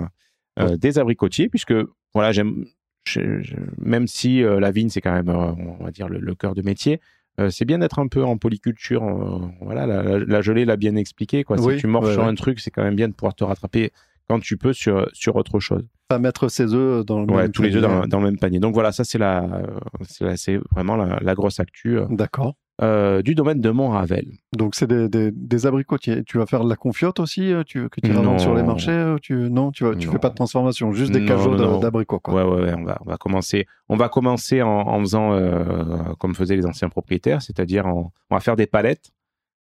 [0.59, 1.75] euh, des abricotiers, puisque
[2.15, 2.65] voilà, j'aime,
[3.05, 6.19] je- je- même si euh, la vigne c'est quand même, euh, on va dire le,
[6.19, 7.01] le cœur de métier.
[7.41, 9.03] euh, c'est bien d'être un peu en polyculture.
[9.03, 11.43] euh, voilà, la, la, la gelée l'a bien expliqué.
[11.45, 11.59] Quoi.
[11.61, 12.29] Oui, si tu mords ouais, sur ouais.
[12.29, 13.91] un truc, c'est quand même bien de pouvoir te rattraper
[14.29, 15.85] quand tu peux sur, sur autre chose.
[16.09, 18.01] Pas mettre ses œufs dans le Ouais, même tous les deux panier.
[18.03, 18.61] dans, dans le même panier.
[18.61, 19.67] Donc voilà, ça c'est la, euh,
[20.09, 22.55] c'est la- c'est vraiment la, la grosse actu euh, D'accord.
[22.83, 24.27] Euh, du domaine de Montravel.
[24.57, 26.25] Donc, c'est des, des, des abricotiers.
[26.25, 28.91] Tu vas faire de la confiote aussi euh, tu, Que tu vendre sur les marchés
[28.91, 29.97] euh, tu, Non, tu, Non.
[29.99, 32.21] fais pas de transformation, juste des cajots d'abricots.
[32.29, 33.67] Ouais, ouais, ouais, on va, on va commencer.
[33.89, 38.41] On va commencer en, en faisant euh, comme faisaient les anciens propriétaires, c'est-à-dire on va
[38.41, 39.11] faire des palettes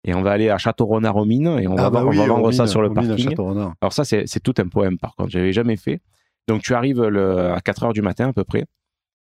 [0.05, 2.17] et on va aller à Château-Renard aux mines et on va, Ah bah on oui,
[2.17, 3.35] va vendre ça sur le parking.
[3.81, 6.01] Alors ça, c'est c'est tout un poème par contre, j'avais jamais fait.
[6.49, 8.65] Donc tu arrives le, à 4 heures du matin à peu près,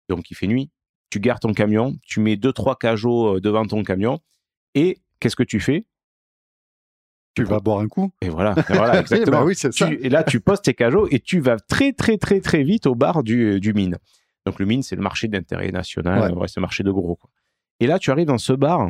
[0.09, 0.69] donc il fait nuit,
[1.09, 4.19] tu gardes ton camion, tu mets deux trois cajots euh, devant ton camion
[4.75, 5.85] et qu'est-ce que tu fais?
[7.35, 8.11] Tu vas boire un coup.
[8.21, 9.39] Et voilà, et voilà exactement.
[9.39, 9.91] bah oui, c'est Tu- ça.
[9.91, 12.95] et là, tu poses tes cajots et tu vas très, très, très, très vite au
[12.95, 13.97] bar du, du mine.
[14.45, 16.37] Donc, le mine, c'est le marché d'intérêt national, Ouais.
[16.39, 16.47] ouais.
[16.47, 17.15] c'est le marché de gros.
[17.15, 17.29] Quoi.
[17.79, 18.89] Et là, tu arrives dans ce bar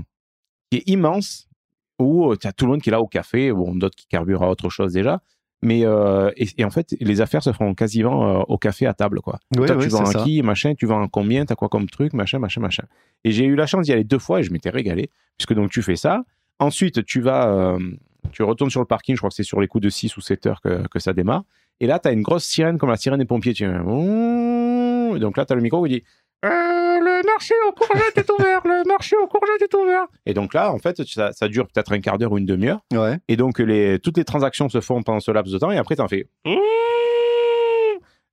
[0.71, 1.47] qui est immense
[1.99, 4.43] où tu as tout le monde qui est là au café, bon, d'autres qui carburent
[4.43, 5.21] à autre chose déjà.
[5.63, 8.93] Mais euh, et, et en fait, les affaires se font quasiment euh, au café à
[8.93, 9.39] table, quoi.
[9.55, 10.23] Toi, tu vends un ça.
[10.23, 12.83] qui, machin, tu vends un combien, t'as quoi comme truc, machin, machin, machin.
[13.23, 15.71] Et j'ai eu la chance d'y aller deux fois et je m'étais régalé, puisque donc
[15.71, 16.23] tu fais ça.
[16.59, 17.79] Ensuite, tu vas, euh,
[18.31, 20.21] tu retournes sur le parking, je crois que c'est sur les coups de 6 ou
[20.21, 21.43] 7 heures que, que ça démarre.
[21.79, 23.53] Et là, tu as une grosse sirène comme la sirène des pompiers.
[23.53, 26.03] Tu donc là, tu as le micro qui dit
[26.49, 30.05] Le marché aux courgettes est ouvert, le marché aux courgettes est ouvert.
[30.25, 32.81] Et donc là, en fait, ça, ça dure peut-être un quart d'heure ou une demi-heure.
[32.93, 33.17] Ouais.
[33.27, 35.71] Et donc, les, toutes les transactions se font pendant ce laps de temps.
[35.71, 36.55] Et après, tu en fais Mmh,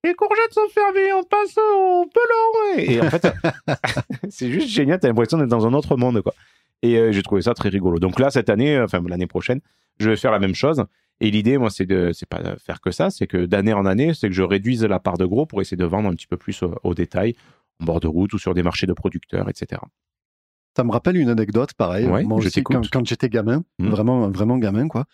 [0.04, 2.78] Les courgettes sont fermées, on passe au pelon.
[2.78, 3.26] Et en fait,
[4.28, 5.00] c'est juste génial.
[5.00, 6.20] Tu as l'impression d'être dans un autre monde.
[6.22, 6.34] quoi.
[6.82, 7.98] Et euh, j'ai trouvé ça très rigolo.
[7.98, 9.60] Donc là, cette année, enfin l'année prochaine,
[9.98, 10.84] je vais faire la même chose.
[11.20, 13.86] Et l'idée, moi, c'est de, c'est pas de faire que ça, c'est que d'année en
[13.86, 16.26] année, c'est que je réduise la part de gros pour essayer de vendre un petit
[16.26, 17.36] peu plus au, au détail,
[17.80, 19.80] en bord de route ou sur des marchés de producteurs, etc.
[20.76, 22.06] Ça me rappelle une anecdote, pareil.
[22.06, 23.90] Ouais, Moi je aussi, quand, j'étais gamin, Mhm.
[23.90, 25.04] vraiment, vraiment gamin, quoi.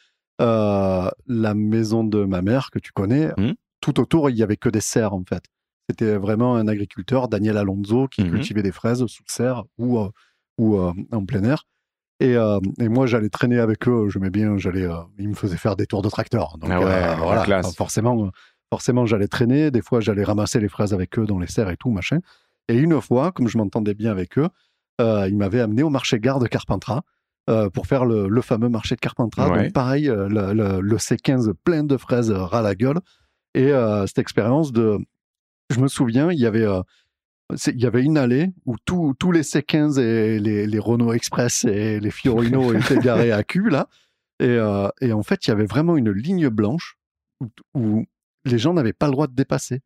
[0.40, 3.56] euh, la maison de ma mère que tu connais, Mhm.
[3.82, 5.42] tout autour, il y avait que des serres, en fait.
[5.90, 8.30] C'était vraiment un agriculteur, Daniel Alonso, qui Mhm.
[8.30, 10.08] cultivait des fraises sous serre ou, euh,
[10.56, 11.64] ou euh, en plein air.
[12.20, 14.08] Et, euh, et moi, j'allais traîner avec eux.
[14.08, 14.56] J'aimais bien.
[14.56, 14.84] J'allais.
[14.86, 16.56] euh, ils me faisaient faire des tours de tracteur.
[16.56, 17.42] Donc, Ah ouais, euh, voilà.
[17.44, 17.74] classe.
[17.76, 18.30] Forcément,
[18.72, 19.70] forcément, j'allais traîner.
[19.70, 22.20] Des fois, j'allais ramasser les fraises avec eux dans les serres et tout, machin.
[22.70, 24.48] Et une fois, comme je m'entendais bien avec eux,
[25.00, 27.02] euh, ils m'avaient amené au marché gare de Carpentras
[27.48, 29.48] euh, pour faire le, le fameux marché de Carpentras.
[29.50, 29.64] Ouais.
[29.64, 33.00] Donc, pareil, euh, le, le- le C15 plein de fraises ras la gueule.
[33.54, 33.72] Et
[34.06, 34.98] cette expérience de.
[35.70, 36.66] Je me souviens, il y avait.
[37.66, 41.64] il y avait une allée où tous tous les C15 et les, les Renault Express
[41.64, 43.88] et les Fiorino étaient garés à cul, là.
[44.38, 46.96] Et, euh, et en fait, il y avait vraiment une ligne blanche
[47.40, 48.04] où, où
[48.44, 49.80] les gens n'avaient pas le droit de dépasser.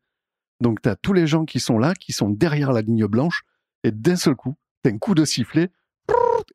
[0.61, 3.43] Donc, tu as tous les gens qui sont là, qui sont derrière la ligne blanche,
[3.83, 5.69] et d'un seul coup, tu un coup de sifflet,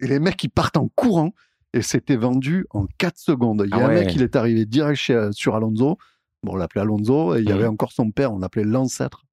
[0.00, 1.32] et les mecs, ils partent en courant,
[1.72, 3.62] et c'était vendu en 4 secondes.
[3.66, 5.98] Il y a Ah un mec, il est arrivé direct chez- sur Alonso.
[6.42, 7.58] Bon, on l'appelait Alonso, et il y Mhm.
[7.58, 9.24] avait encore son père, on l'appelait l'ancêtre.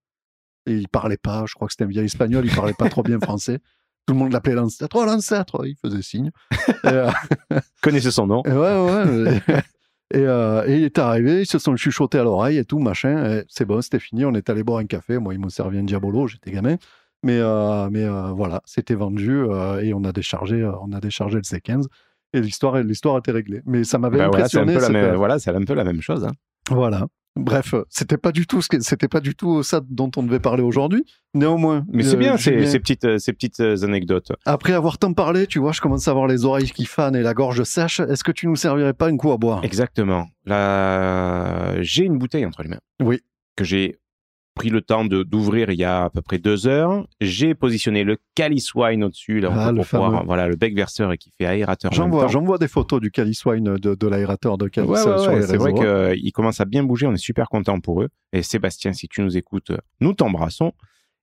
[0.65, 3.01] Et il parlait pas, je crois que c'était un vieil espagnol, il parlait pas trop
[3.03, 3.59] bien français.
[4.05, 4.95] Tout le monde l'appelait l'ancêtre.
[4.99, 6.31] Oh, l'ancêtre Il faisait signe.
[6.85, 7.09] Euh,
[7.81, 8.41] Connaissez son nom.
[8.45, 9.41] ouais, ouais.
[10.13, 13.41] et, euh, et il est arrivé, ils se sont chuchotés à l'oreille et tout, machin.
[13.49, 14.23] C'est bon, c'était fini.
[14.25, 15.17] On est allé boire un café.
[15.17, 16.75] Moi, ils m'ont servi un diabolo, j'étais gamin.
[17.23, 19.43] Mais, euh, mais euh, voilà, c'était vendu
[19.81, 21.85] et on a déchargé, on a déchargé le C15.
[22.33, 23.61] Et l'histoire, l'histoire était réglée.
[23.65, 24.73] Mais ça m'avait Bah voilà, c'est un, impressionné.
[24.75, 26.25] peu la cette- même, voilà, c'est un peu la même chose.
[26.25, 26.31] hein.
[26.69, 27.07] Voilà.
[27.37, 30.39] Bref, c'était pas du tout ce que, c'était pas du tout ça dont on devait
[30.39, 31.05] parler aujourd'hui.
[31.33, 34.31] Néanmoins, Mais c'est euh, bien ces, Julien, ces petites, euh, ces petites euh, anecdotes.
[34.45, 37.21] après avoir tant parlé, tu vois, je commence à avoir les oreilles qui fanent et
[37.21, 37.99] la gorge sèche.
[37.99, 39.63] Est-ce que tu nous servirais pas une coup à boire?
[39.63, 40.27] Exactement.
[40.45, 42.79] Là, j'ai une bouteille entre les mains.
[43.01, 43.21] Oui.
[43.55, 43.99] Que j'ai
[44.57, 47.07] pris le temps de- d'ouvrir il y a à peu près deux heures.
[47.21, 50.25] J'ai positionné le Calice Wine au-dessus, là, Ah, pour le pouvoir- fameux.
[50.25, 51.91] voilà, le bec verseur et qui fait aérateur.
[51.91, 54.89] en J'en vois, j'en vois des photos du Calice Wine de, de l'aérateur de Calice
[54.89, 56.13] Ouais, euh, ouais, sur ouais, les c'est vrai réseaux.
[56.21, 57.07] qu'il commence à bien bouger.
[57.07, 58.09] On est super content pour eux.
[58.33, 60.73] Et Sébastien, si tu nous écoutes, nous t'embrassons.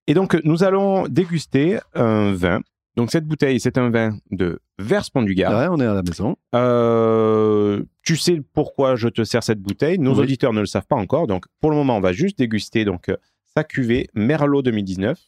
[0.07, 2.61] Et donc, nous allons déguster un vin.
[2.97, 5.51] Donc, cette bouteille, c'est un vin de Verspont du Gard.
[5.57, 6.37] Ouais, on est à la maison.
[6.55, 9.99] Euh, tu sais pourquoi je te sers cette bouteille?
[9.99, 10.21] Nos Oui.
[10.21, 11.27] auditeurs ne le savent pas encore.
[11.27, 13.17] Donc, pour le moment, on va juste déguster donc euh,
[13.55, 15.19] sa cuvée Merlot 2019.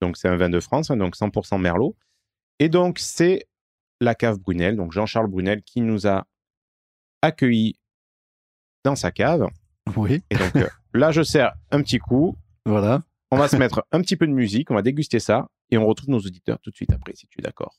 [0.00, 1.96] Donc, c'est un vin de France, hein, donc 100% Merlot.
[2.60, 3.46] Et donc, c'est
[4.00, 6.24] la cave Brunel, donc Jean-Charles Brunel, qui nous a
[7.22, 7.76] accueillis
[8.84, 9.48] dans sa cave.
[9.96, 12.36] Oui, Et donc, euh, là, je sers un petit coup.
[12.64, 13.02] voilà.
[13.30, 15.48] On va se mettre un petit peu de musique, on va déguster ça.
[15.70, 17.76] Et on retrouve nos auditeurs tout de suite après, si tu es d'accord.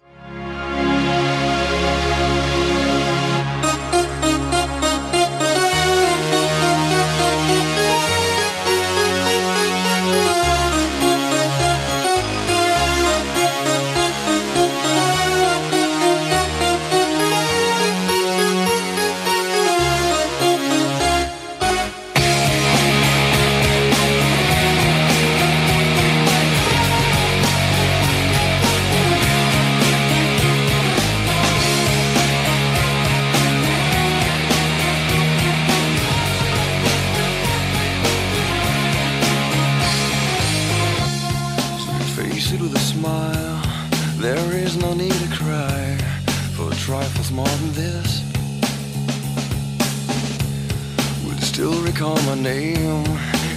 [52.40, 53.06] Name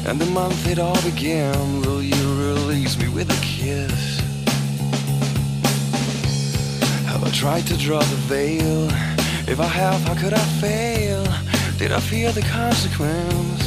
[0.06, 1.80] and the month it all began.
[1.82, 4.20] Will you release me with a kiss?
[7.06, 8.88] Have I tried to draw the veil
[9.46, 11.24] If I have, how could I fail?
[11.78, 13.62] Did I fear the consequence?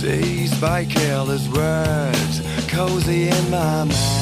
[0.00, 4.15] Dazed by careless words, cozy in my mind.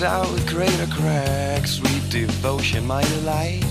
[0.00, 1.72] Fitted out with greater cracks.
[1.72, 3.64] Sweet devotion, my delight.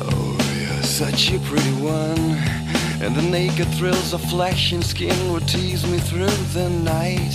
[0.00, 2.18] Oh, you're such a pretty one.
[3.02, 7.34] And the naked thrills of flesh and skin would tease me through the night.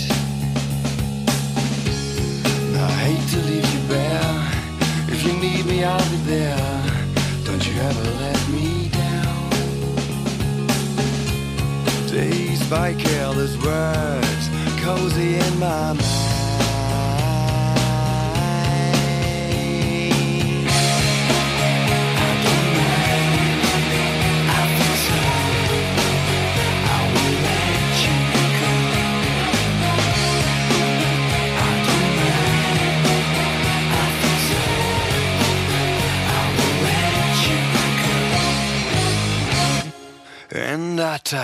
[2.77, 4.51] I hate to leave you bare.
[5.07, 6.83] If you need me, I'll be there.
[7.43, 9.49] Don't you ever let me down.
[12.07, 14.49] Dazed by careless words,
[14.81, 16.28] cozy in my mind.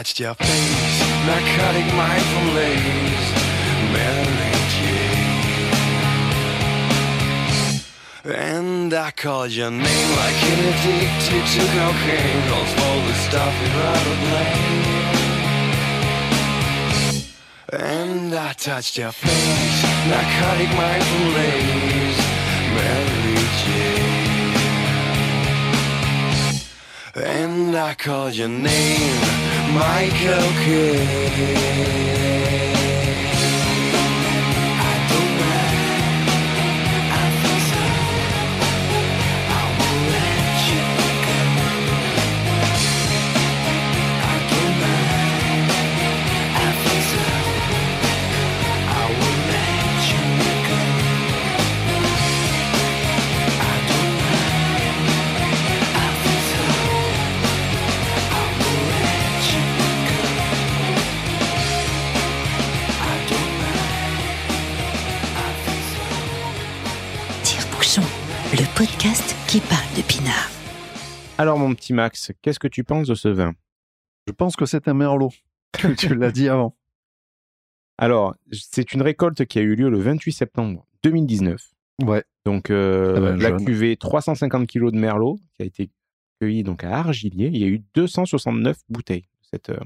[0.05, 1.87] Touched your face, narcotic
[2.53, 3.27] lace,
[3.91, 5.41] Mary Jane.
[8.23, 13.75] And I called your name like an addicted to cocaine, calls all the stuff you'd
[13.81, 14.85] rather blame.
[17.73, 20.69] And I touched your face, narcotic
[21.33, 22.21] lace,
[22.75, 24.25] Mary Jane.
[27.15, 31.55] And I called your name, Michael Kidd.
[68.85, 70.51] Podcast qui parle de pinard.
[71.39, 73.55] Alors, mon petit Max, qu'est-ce que tu penses de ce vin?
[74.27, 75.31] Je pense que c'est un merlot.
[75.75, 76.77] tu tu l'as dit avant.
[77.97, 81.59] Alors, c'est une récolte qui a eu lieu le 28 septembre 2019.
[82.03, 82.23] Ouais.
[82.45, 83.65] Donc, euh, Ah ben, la jeune.
[83.65, 85.89] cuvée 350 kg de merlot qui a été
[86.39, 87.49] cueillie donc à Argilier.
[87.51, 89.79] Il y a eu 269 bouteilles de cette, euh,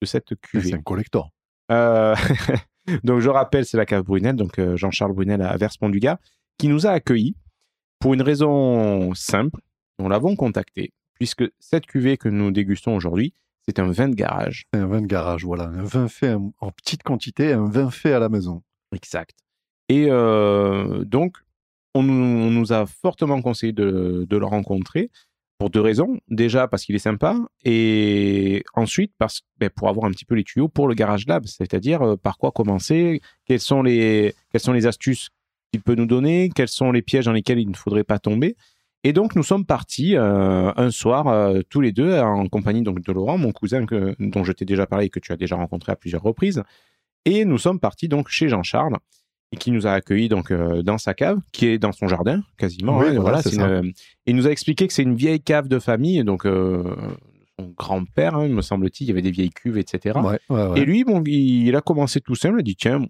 [0.00, 0.68] de cette cuvée.
[0.68, 1.32] C'est un collector.
[1.72, 2.14] Euh,
[3.02, 6.18] donc, je rappelle, c'est la cave Brunel, donc euh, Jean-Charles Brunel à Verspont-du-Gard,
[6.56, 7.34] qui nous a accueillis
[7.98, 9.60] pour une raison simple.
[9.98, 13.34] Nous l'avons contacté, puisque cette cuvée que nous dégustons aujourd'hui,
[13.66, 14.66] c'est un vin de garage.
[14.72, 15.64] Un vin de garage, voilà.
[15.64, 18.62] Un vin fait en, en petite quantité, un vin fait à la maison.
[18.94, 19.36] Exact.
[19.88, 21.36] Et euh, donc,
[21.94, 25.10] on nous, on nous a fortement conseillé de, de le rencontrer
[25.58, 26.20] pour deux raisons.
[26.28, 30.44] Déjà, parce qu'il est sympa, et ensuite, parce, ben, pour avoir un petit peu les
[30.44, 34.72] tuyaux pour le Garage Lab, c'est-à-dire euh, par quoi commencer, quelles sont les, quelles sont
[34.72, 35.30] les astuces
[35.72, 38.56] qu'il peut nous donner, quels sont les pièges dans lesquels il ne faudrait pas tomber.
[39.04, 43.00] Et donc, nous sommes partis euh, un soir, euh, tous les deux, en compagnie donc,
[43.00, 45.56] de Laurent, mon cousin que, dont je t'ai déjà parlé et que tu as déjà
[45.56, 46.62] rencontré à plusieurs reprises.
[47.24, 48.96] Et nous sommes partis donc chez Jean-Charles,
[49.58, 52.98] qui nous a accueillis donc euh, dans sa cave, qui est dans son jardin quasiment.
[52.98, 53.92] Oui, hein, voilà, une-
[54.26, 56.44] il nous a expliqué que c'est une vieille cave de famille, donc
[57.58, 60.18] son grand-père, hein, me semble-t-il, il y avait des vieilles cuves, etc.
[60.22, 60.80] Ouais, ouais, ouais.
[60.80, 62.54] Et lui, bon, il, il a commencé tout seul.
[62.56, 63.04] Il a dit tiens,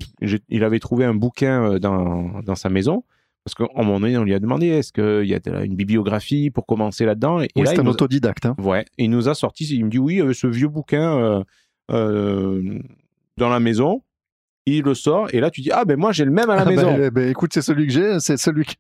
[0.49, 3.05] il avait trouvé un bouquin euh, dans, dans sa maison.
[3.45, 5.75] Parce qu'à un moment donné, on lui a demandé est-ce qu'il y a de une
[5.77, 7.41] bibliographie pour commencer là-dedans?
[7.41, 8.47] Et, Oui, là, c'est un nous, autodidacte.
[8.47, 8.55] hein.
[8.59, 11.17] ouais, il nous a sorti, il me dit oui, il y avait ce vieux bouquin
[11.19, 11.43] euh,
[11.91, 12.79] euh,
[13.37, 14.03] dans la maison.
[14.67, 16.63] Il le sort et là tu dis ah ben moi j'ai le même à la
[16.63, 16.95] Ah, maison.
[16.95, 18.75] ben, ben, écoute, c'est celui que j'ai, c'est celui que-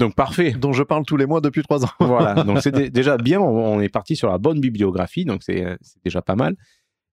[0.00, 0.50] Donc parfait.
[0.52, 1.90] dont je parle tous les mois depuis trois ans.
[2.00, 5.42] voilà, donc c'est dé- déjà bien, on, on est parti sur la bonne bibliographie, donc
[5.44, 6.56] c'est euh, c'est déjà pas mal.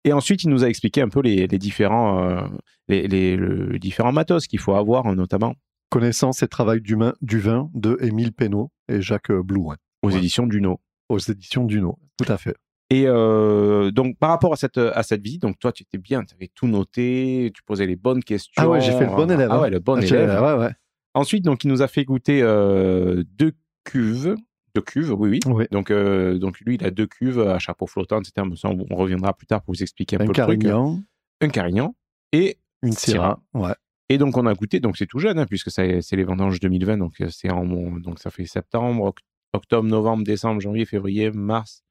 [0.05, 2.41] Et ensuite, il nous a expliqué un peu les, les différents, euh,
[2.87, 5.55] les, les- le- les différents matos qu'il faut avoir, euh, notamment
[5.89, 10.17] Connaissance et travail du, main- du vin de Émile Pénaud et Jacques Blouin aux Ouais.
[10.17, 10.79] éditions Duno.
[11.09, 11.97] aux éditions Duno.
[12.17, 12.55] Tout à fait.
[12.91, 16.23] Et euh, donc, par rapport à cette, à cette visite, donc toi, tu étais bien,
[16.23, 18.53] tu avais tout noté, tu posais les bonnes questions.
[18.57, 19.61] Ah ouais, j'ai fait le bon élève, Ah hein.
[19.61, 20.41] ouais, le bon Ah, élève.
[20.41, 20.71] ouais, ouais.
[21.15, 24.35] Ensuite, donc, il nous a fait goûter euh, deux cuves
[24.75, 25.39] De cuves, oui, oui.
[25.47, 25.65] Oui.
[25.71, 28.45] Donc, euh, donc lui, il a deux cuves à chapeau flottant, etc.
[28.65, 30.61] On, on reviendra plus tard pour vous expliquer un, Un peu le truc.
[30.61, 30.99] carignan,
[31.41, 31.95] Un carignan
[32.31, 33.41] et une Syrah.
[33.53, 33.73] Ouais.
[34.09, 36.97] Et donc on a goûté, donc c'est tout jeune, hein, puisque c'est les vendanges 2020,
[36.97, 37.65] donc euh, en
[37.99, 39.23] donc ça fait septembre, oct-
[39.53, 41.83] octobre, novembre, décembre, janvier, février, mars,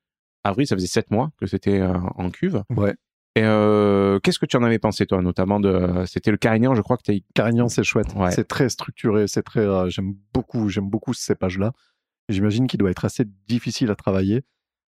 [0.45, 2.63] avril, ça faisait sept mois que c'était euh, en cuve.
[2.71, 2.95] Ouais.
[3.37, 6.83] Et euh, qu'est-ce que tu en avais pensé toi, notamment de, c'était le Carignan, je
[6.83, 8.15] crois que tu Carignan, c'est chouette.
[8.15, 8.31] Ouais.
[8.31, 9.27] C'est très structuré.
[9.27, 9.61] C'est très.
[9.61, 10.69] euh, j'aime beaucoup.
[10.69, 11.73] J'aime beaucoup ce cépage-là.
[12.29, 14.45] Et J'imagine qu'il doit être assez difficile à travailler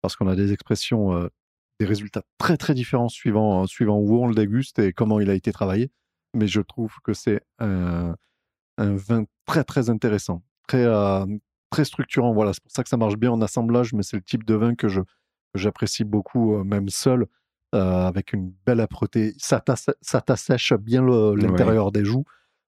[0.02, 1.30] parce qu'on a des expressions, euh,
[1.80, 5.34] des résultats très très différents suivant suivant où on le déguste et comment il a
[5.34, 5.90] été travaillé.
[6.34, 8.16] Mais je trouve que c'est un,
[8.78, 10.86] un vin très très intéressant, très
[11.70, 12.34] très structurant.
[12.34, 13.94] Voilà, c'est pour ça que ça marche bien en assemblage.
[13.94, 15.00] Mais c'est le type de vin que je
[15.54, 17.28] j'apprécie beaucoup, même seul,
[17.80, 19.34] avec une belle âpreté.
[19.38, 22.24] Ça t'assèche bien l'intérieur des joues.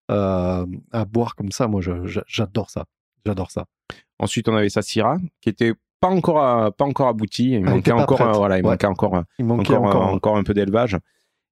[0.10, 1.82] Euh, à boire comme ça, moi,
[2.28, 2.86] j'adore ça.
[3.26, 3.66] J'adore ça.
[4.20, 7.52] Ensuite, on avait sa Syrah, qui était pas encore, à- pas encore aboutie.
[7.52, 9.14] Il manquait était pas encore, voilà, il manquait encore,
[10.02, 10.14] encore.
[10.14, 10.98] encore un peu d'élevage.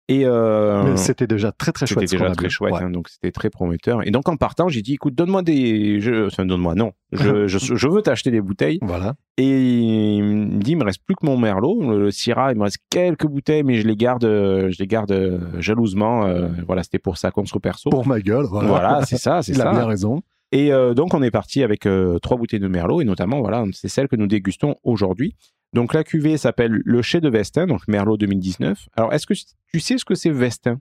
[0.08, 2.20] Et euh, c'était déjà très très c'était chouette.
[2.20, 2.84] qu'on déjà très chouette, Ouais.
[2.84, 4.06] hein, donc c'était très prometteur.
[4.08, 6.28] Et donc en partant, j'ai dit, écoute, donne-moi des, je...
[6.28, 8.78] enfin donne-moi, non, je, je, je veux t'acheter des bouteilles.
[8.84, 9.16] Voilà.
[9.38, 9.48] Et
[10.18, 12.64] il me dit, il me reste plus que mon merlot, le, le Syrah, il me
[12.64, 16.26] reste quelques bouteilles, mais je les garde, je les garde euh, jalousement.
[16.28, 17.90] euh, voilà, c'était pour sa conso perso.
[17.90, 18.46] Pour ma gueule.
[18.48, 19.72] Voilà, Voilà, c'est ça, c'est Il ça.
[19.72, 20.22] a bien raison.
[20.52, 21.88] Et euh, donc, on est parti avec
[22.22, 25.36] trois bouteilles de Merlot, et notamment, voilà, c'est celle que nous dégustons aujourd'hui.
[25.76, 28.88] Donc, la cuvée s'appelle le Chai de Vestin, donc Merlot 2019.
[28.96, 29.34] Alors, est-ce que
[29.72, 30.80] tu sais ce que c'est Vestin?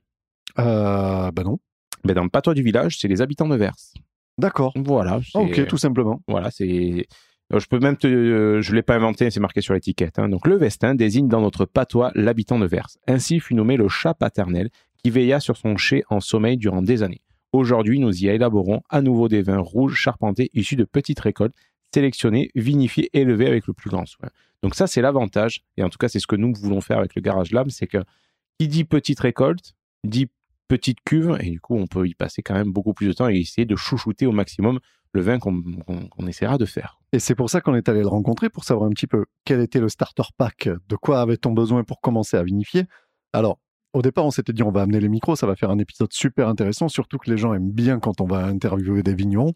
[0.59, 1.59] Euh, ben non.
[2.04, 3.74] ben, Dans le patois du village, c'est les habitants de Vers.
[4.38, 4.72] D'accord.
[4.76, 5.20] Voilà.
[5.30, 6.20] c'est- Ok, tout simplement.
[6.28, 7.07] Voilà, c'est.
[7.52, 8.07] Euh, Je peux même te.
[8.07, 10.18] euh, Je ne l'ai pas inventé, c'est marqué sur l'étiquette.
[10.18, 10.28] hein.
[10.28, 12.87] Donc, le Vestin désigne dans notre patois l'habitant de Vers.
[13.07, 14.70] Ainsi fut nommé le chat paternel
[15.02, 17.20] qui veilla sur son chai en sommeil durant des années.
[17.52, 21.54] Aujourd'hui, nous y élaborons à nouveau des vins rouges charpentés issus de petites récoltes,
[21.94, 24.28] sélectionnés, vinifiés, élevés avec le plus grand soin.
[24.62, 27.14] Donc ça, c'est l'avantage, et en tout cas, c'est ce que nous voulons faire avec
[27.14, 27.98] le Garage Lab, c'est que
[28.59, 30.28] qui dit petite récolte, dit
[30.68, 33.28] petite cuve, et du coup, on peut y passer quand même beaucoup plus de temps
[33.28, 34.80] et essayer de chouchouter au maximum
[35.12, 36.98] le vin qu'on essaiera de faire.
[37.12, 39.61] Et c'est pour ça qu'on est allé le rencontrer, pour savoir un petit peu quel
[39.61, 42.85] était le starter pack, de quoi avait-on besoin pour commencer à vinifier.
[43.33, 43.61] Alors,
[43.92, 46.12] au départ, on s'était dit, on va amener les micros, ça va faire un épisode
[46.12, 49.52] super intéressant, surtout que les gens aiment bien quand on va interviewer des vignerons.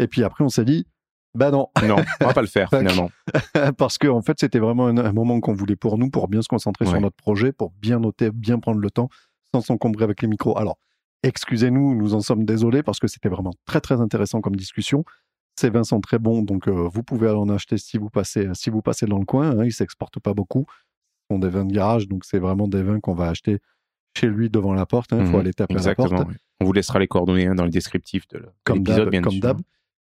[0.00, 0.86] Et puis après, on s'est dit,
[1.34, 3.10] bah non, Non, on va pas le faire finalement.
[3.76, 6.42] parce qu'en en fait, c'était vraiment un, un moment qu'on voulait pour nous, pour bien
[6.42, 6.90] se concentrer Ouais.
[6.92, 9.08] sur notre projet, pour bien noter, bien prendre le temps,
[9.54, 10.56] sans s'encombrer avec les micros.
[10.58, 10.78] Alors,
[11.22, 15.04] excusez-nous, nous en sommes désolés, parce que c'était vraiment très, très intéressant comme discussion.
[15.58, 18.48] Ces vins sont très bons, donc euh, vous pouvez aller en acheter si vous passez,
[18.54, 19.50] si vous passez dans le coin.
[19.50, 20.66] hein, ils ne s'exportent pas beaucoup.
[20.70, 23.58] Ce sont des vins de garage, donc c'est vraiment des vins qu'on va acheter
[24.16, 25.10] chez lui devant la porte.
[25.12, 26.08] Il faut Mhm, aller taper à la Exactement.
[26.18, 26.34] porte oui.
[26.60, 29.56] On vous laissera les coordonnées hein, dans le descriptif de l'épisode, bien comme sûr.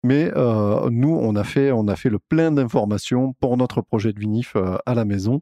[0.07, 4.13] Mais euh, nous, on a fait, on a fait le plein d'informations pour notre projet
[4.13, 5.41] de vinif euh, à la maison.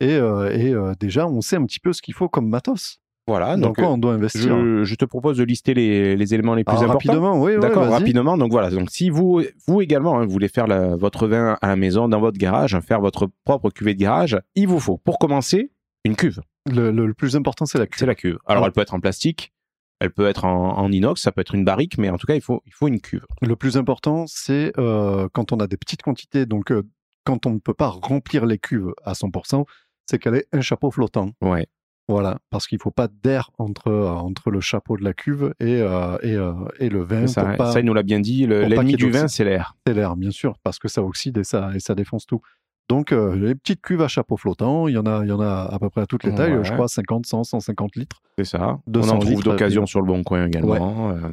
[0.00, 2.98] Et, euh, et, déjà, on sait un petit peu ce qu'il faut comme matos.
[3.28, 4.42] Voilà, donc quoi on doit investir.
[4.56, 7.10] je, je te propose de lister les, les éléments les plus Alors, importants.
[7.12, 8.38] rapidement, oui, D'accord, rapidement.
[8.38, 11.66] Donc voilà, donc si vous, vous également, hein, vous voulez faire la- votre vin à
[11.66, 14.96] la maison, dans votre garage, hein, faire votre propre cuvée de garage, il vous faut,
[14.98, 15.72] pour commencer,
[16.04, 16.40] une cuve.
[16.72, 17.98] Le, le- le plus important, c'est la cuve.
[17.98, 18.38] C'est la cuve.
[18.46, 18.66] Alors Ah.
[18.66, 19.52] elle peut être en plastique,
[20.00, 22.34] elle peut être en, en inox, ça peut être une barrique, mais en tout cas,
[22.34, 23.24] il faut, il faut une cuve.
[23.42, 26.82] Le plus important, c'est euh, quand on a des petites quantités, donc euh,
[27.24, 29.64] quand on ne peut pas remplir les cuves à 100%,
[30.08, 31.30] c'est qu'elle est un chapeau flottant.
[31.40, 31.66] Ouais.
[32.08, 35.54] Voilà, parce qu'il ne faut pas d'air entre, euh, entre le chapeau de la cuve
[35.58, 37.26] et, euh, et, euh, et le vin.
[37.26, 39.74] Ça, pour pas- ça, il nous l'a bien dit, l'ennemi du vin, c'est l'air.
[39.86, 42.40] C'est l'air, bien sûr, parce que ça oxyde et ça, et ça défonce tout.
[42.88, 45.40] Donc, euh, les petites cuves à chapeau flottant, il y en a, il y en
[45.40, 46.64] a à peu près à toutes les tailles, Ouais.
[46.64, 48.22] je crois 50, 100, 150 litres.
[48.38, 48.78] C'est ça.
[48.86, 51.10] On 200 en trouve d'occasion euh, sur le bon coin également.
[51.10, 51.30] euh,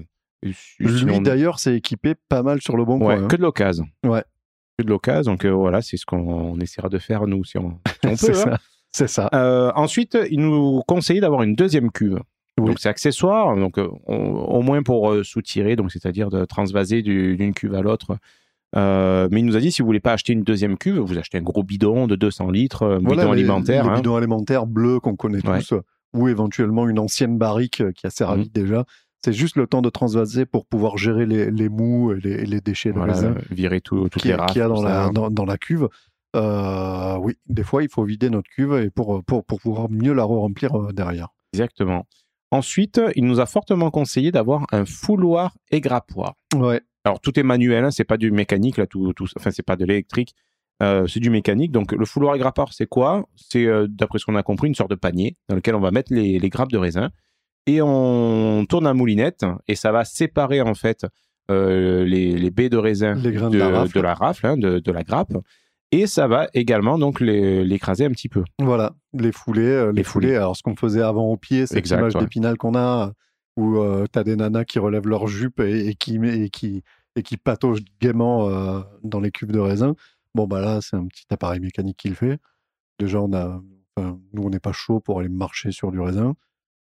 [0.79, 3.23] Lui, d'ailleurs, c'est équipé pas mal sur le bon Ouais, coin.
[3.23, 3.27] hein.
[3.27, 3.85] que de l'occasion.
[4.05, 4.23] Ouais.
[4.77, 5.31] Que de l'occasion.
[5.33, 8.09] Donc euh, voilà, c'est ce qu'on on essaiera de faire nous si on, si on
[8.09, 8.15] peut.
[8.15, 8.33] c'est hein.
[8.35, 8.57] ça.
[8.91, 9.29] C'est ça.
[9.33, 12.19] Euh, ensuite, il nous conseille d'avoir une deuxième cuve.
[12.59, 12.67] Oui.
[12.67, 17.53] Donc c'est accessoire, donc on- au moins pour soutirer, donc c'est-à-dire de transvaser du- d'une
[17.53, 18.17] cuve à l'autre.
[18.75, 21.17] Euh, mais il nous a dit si vous voulez pas acheter une deuxième cuve, vous
[21.17, 23.83] achetez un gros bidon de 200 litres, un Voilà, bidon les- alimentaire.
[23.83, 23.95] Les hein.
[23.95, 25.59] bidons alimentaires bleus qu'on connaît Ouais.
[25.59, 25.75] tous,
[26.15, 28.49] ou éventuellement une ancienne barrique euh, qui a servi Mhm.
[28.53, 28.85] déjà.
[29.23, 32.45] C'est juste le temps de transvaser pour pouvoir gérer les, les mous et les, et
[32.45, 34.81] les déchets de Voilà, raisin euh, virer tout, toutes qui- les qu'il y a dans
[34.81, 35.09] la, ça.
[35.13, 35.87] dans, dans la cuve.
[36.35, 40.13] Euh, oui, des fois, il faut vider notre cuve et pour, pour, pour pouvoir mieux
[40.13, 41.27] la remplir euh, derrière.
[41.53, 42.05] Exactement.
[42.51, 46.33] Ensuite, il nous a fortement conseillé d'avoir un fouloir et grappoir.
[46.55, 49.63] Ouais, Alors tout est manuel, hein, c'est pas du mécanique là, tout, tout, enfin c'est
[49.65, 50.33] pas de l'électrique,
[50.81, 51.71] euh, c'est du mécanique.
[51.71, 53.25] Donc le fouloir et grappeur, c'est quoi?
[53.35, 55.91] C'est euh, d'après ce qu'on a compris une sorte de panier dans lequel on va
[55.91, 57.09] mettre les, les grappes de raisin
[57.65, 61.05] et on tourne à moulinette et ça va séparer en fait
[61.51, 63.99] euh, les, les baies de raisin Les grains de la rafle.
[64.05, 65.33] rafle, hein, de, de la grappe.
[65.91, 68.43] Et ça va également donc les- l'écraser un petit peu.
[68.59, 70.35] Voilà, les foulées, euh, les, Les.
[70.35, 72.21] Alors, ce qu'on faisait avant au pied, cette Exact, image ouais.
[72.21, 73.11] d'épinal qu'on a,
[73.55, 73.77] où
[74.11, 76.83] tu as des nanas qui relèvent leur jupe et, et qui, et, qui,
[77.15, 77.37] et qui
[78.01, 79.95] gaiement euh, dans les cuves de raisin.
[80.35, 82.39] Bon, bah là, c'est un petit appareil mécanique qui le fait.
[82.99, 83.61] Déjà, on a,
[83.95, 86.35] enfin, nous, on n'est pas chaud pour aller marcher sur du raisin.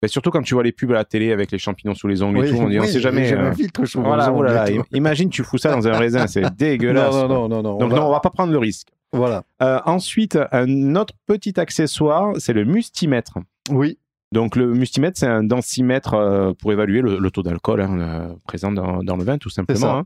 [0.02, 2.22] Mais surtout quand tu vois les pubs à la télé avec les champignons sous les
[2.22, 3.32] ongles et tout, on dit on oui, sait jamais.
[3.32, 6.42] euh, filtre sous voilà, oh là là, imagine tu fous ça dans un raisin, c'est
[6.56, 7.12] dégueulasse.
[7.12, 7.78] Non, non, non, non, non.
[7.78, 8.90] Donc on non, va- on va pas prendre le risque.
[9.12, 9.42] Voilà.
[9.60, 13.38] Euh, ensuite, un autre petit accessoire, c'est le mustimètre.
[13.70, 13.98] Oui,
[14.33, 18.35] Donc le mustimètre, c'est un densimètre euh, pour évaluer le, le taux d'alcool hein, euh,
[18.47, 19.79] présent dans, dans le vin, tout simplement.
[19.99, 20.05] hein.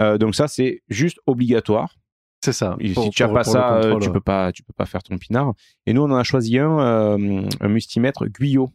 [0.00, 1.96] Euh, donc ça, c'est juste obligatoire.
[2.44, 2.76] c'est ça.
[2.78, 5.02] Et Pour- si tu n'as pas ça, contrôle, tu peux pas, tu peux pas faire
[5.02, 5.54] ton pinard.
[5.86, 8.70] Et nous, on en a choisi un, euh, un mustimètre Guyot.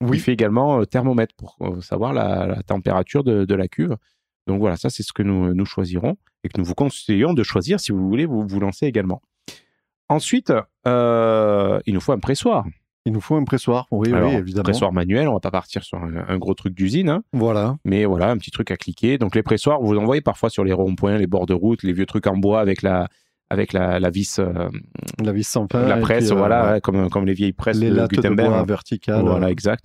[0.00, 0.16] Oui.
[0.16, 3.96] Il fait également euh, thermomètre pour savoir la, la température de, de la cuve.
[4.48, 7.44] Donc voilà, ça c'est ce que nous, nous choisirons et que nous vous conseillons de
[7.44, 9.22] choisir si vous voulez vous, vous lancer également.
[10.08, 10.52] Ensuite,
[10.84, 12.64] il nous faut un pressoir.
[13.04, 13.86] Il nous faut un pressoir.
[13.90, 14.62] Oui, Alors, oui, évidemment.
[14.62, 17.76] pressoir manuel, on va pas partir sur un, un gros truc d'usine, hein, Voilà.
[17.84, 19.18] mais voilà, un petit truc à cliquer.
[19.18, 21.92] Donc les pressoirs, vous en voyez parfois sur les ronds-points, les bords de route, les
[21.92, 23.08] vieux trucs en bois avec la,
[23.50, 24.68] avec la, la vis, euh,
[25.22, 25.86] La vis sans fin.
[25.88, 26.80] la presse, puis, euh, voilà, ouais.
[26.80, 28.48] comme, comme les vieilles presses les de de Gutenberg.
[28.50, 29.22] bois verticales.
[29.24, 29.84] Voilà, exact.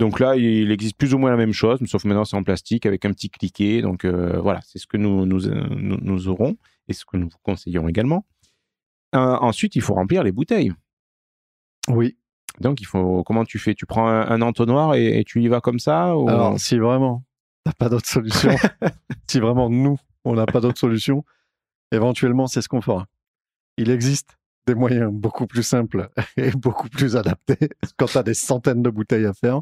[0.00, 2.86] Donc là, il existe plus ou moins la même chose, sauf maintenant c'est en plastique
[2.86, 3.82] avec un petit cliquet.
[3.82, 6.56] Donc euh, voilà, c'est ce que nous, nous, nous, nous aurons
[6.88, 8.24] et ce que nous vous conseillons également.
[9.14, 10.72] Euh, ensuite, il faut remplir les bouteilles.
[11.88, 12.16] Oui.
[12.60, 13.74] Donc il faut, comment tu fais?
[13.74, 16.28] Tu prends un, un entonnoir et, et tu y vas comme ça ou...
[16.28, 17.22] Alors, si vraiment
[17.64, 18.50] t'as pas d'autre solution,
[19.28, 21.24] si vraiment nous, on n'a pas d'autre solution,
[21.92, 23.06] éventuellement, c'est ce qu'on fera.
[23.76, 24.36] Il existe
[24.66, 28.90] des moyens beaucoup plus simples et beaucoup plus adaptés quand tu as des centaines de
[28.90, 29.60] bouteilles à faire.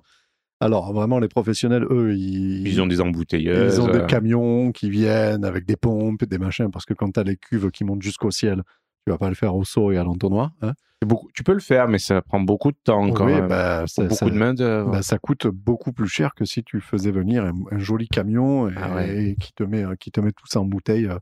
[0.59, 3.75] Alors, vraiment, les professionnels, eux, ils, Ils ont des embouteilleuses.
[3.75, 7.13] ils ont des euh, camions qui viennent avec des pompes, des machins, parce que quand
[7.13, 8.63] tu as les cuves qui montent jusqu'au ciel,
[9.07, 10.53] tu vas pas le faire au seau et à l'entonnoir.
[10.63, 10.73] hein.
[11.05, 13.49] Beaucoup- tu peux le faire, mais ça prend beaucoup de temps quand oui, même.
[13.49, 14.91] bah, ça- beaucoup ça- de main d'œuvre.
[14.93, 18.69] bah, ça coûte beaucoup plus cher que si tu faisais venir un, un joli camion
[18.69, 19.25] et, Ah ouais.
[19.31, 21.19] et qui, te met, qui te met tout ça en bouteille euh,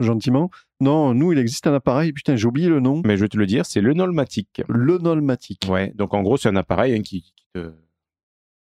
[0.00, 0.50] gentiment.
[0.80, 3.36] Non, nous, il existe un appareil, putain, j'ai oublié le nom, Mais je vais te
[3.36, 4.62] le dire, c'est le Nolmatic.
[4.68, 5.66] le Nolmatic.
[5.68, 7.72] Ouais, donc en gros, c'est un appareil hein, qui, qui te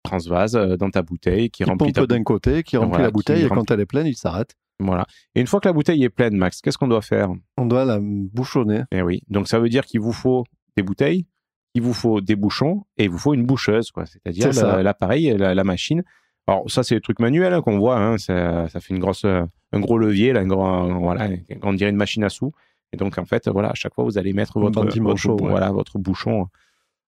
[0.05, 3.11] transvase euh, dans ta bouteille, qui, remplit pompe ta d'un côté, qui remplit Voilà, la
[3.11, 4.55] bouteille, et remplit- quand elle est pleine, il s'arrête.
[4.81, 5.07] Voilà.
[5.35, 7.29] Et une fois que la bouteille est pleine, Max, qu'est-ce qu'on doit faire?
[7.57, 8.83] On doit la bouchonner.
[8.91, 9.23] Eh oui.
[9.29, 10.45] Donc ça veut dire qu'il vous faut
[10.77, 11.27] des bouteilles,
[11.75, 14.07] il vous faut des bouchons et il vous faut une boucheuse, quoi.
[14.07, 14.53] C'est-à-dire
[14.83, 16.03] l'appareil, la, la machine.
[16.49, 17.99] Alors ça, c'est le truc manuel hein, qu'on voit.
[17.99, 18.19] hein.
[18.19, 21.29] ça, ça fait une grosse, euh, un gros levier, là, un grand, voilà,
[21.63, 22.53] on dirait une machine à sous.
[22.93, 25.49] Et donc en fait, voilà, à chaque fois, vous allez mettre votre, votre, chaud, ouais.
[25.49, 26.47] voilà, votre bouchon.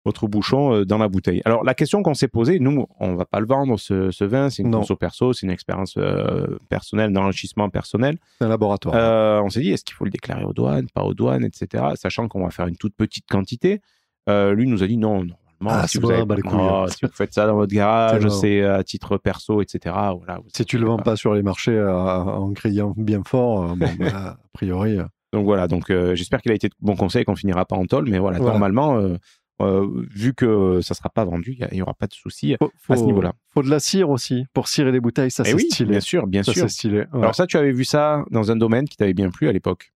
[0.05, 1.43] Votre bouchon euh, dans la bouteille.
[1.45, 4.49] Alors, la question qu'on s'est posée, nous, on va pas le vendre, ce, ce vin,
[4.49, 4.79] c'est une Non.
[4.81, 8.17] conso perso, c'est une expérience euh, personnelle, d'enrichissement personnel.
[8.39, 8.95] C'est un laboratoire.
[8.97, 11.85] Euh, on s'est dit, est-ce qu'il faut le déclarer aux douanes, pas aux douanes, etc.
[11.97, 13.81] Sachant qu'on va faire une toute petite quantité.
[14.29, 15.25] Euh, lui nous a dit non,
[15.61, 16.53] normalement, Ah, si, vous avez- bah, couilles.
[16.61, 19.95] Oh, si vous faites ça dans votre garage, C'est à titre perso, etc.
[20.17, 24.37] Voilà, si tu le vends pas sur les marchés en criant bien fort, bon, bah,
[24.37, 24.99] a priori,
[25.33, 27.85] Donc voilà, donc euh, j'espère qu'il a été de bon conseil qu'on finira pas en
[27.87, 28.53] tôle, mais voilà, Voilà.
[28.53, 29.17] normalement, euh,
[29.61, 32.55] euh, vu que ça sera pas vendu, il n'y aura pas de souci
[32.89, 33.33] à ce niveau-là.
[33.53, 35.91] faut de la cire aussi pour cirer les bouteilles, ça Eh c'est oui, stylé.
[35.91, 36.71] bien sûr, bien ça sûr.
[36.71, 36.99] stylé.
[37.01, 37.07] ouais.
[37.15, 39.93] Alors ça, tu avais vu ça dans un domaine qui t'avait bien plu à l'époque,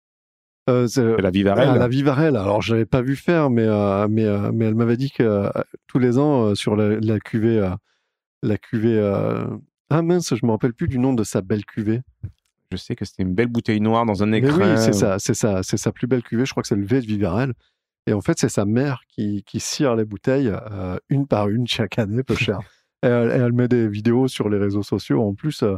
[0.68, 1.70] Euh, de la Vivarelle.
[1.72, 2.36] Ah, la Vivarelle.
[2.36, 5.22] Alors, je l'avais pas vu faire, mais, euh, mais, euh, mais elle m'avait dit que
[5.22, 5.50] euh,
[5.88, 7.58] tous les ans, euh, sur la, la cuvée.
[7.58, 7.70] euh,
[8.42, 9.44] la cuvée euh,
[9.90, 12.00] Ah mince, je me rappelle plus du nom de sa belle cuvée.
[12.70, 14.74] Je sais que c'était une belle bouteille noire dans un Mais écrin.
[14.76, 16.44] oui, c'est ça, c'est ça, c'est sa plus belle cuvée.
[16.46, 17.52] Je crois que c'est le V de Vivarelle.
[18.10, 21.68] Et en fait, c'est sa mère qui, qui cire les bouteilles euh, une par une
[21.68, 22.58] chaque année, peu cher.
[23.04, 25.76] et, elle, et elle met des vidéos sur les réseaux sociaux en plus, euh,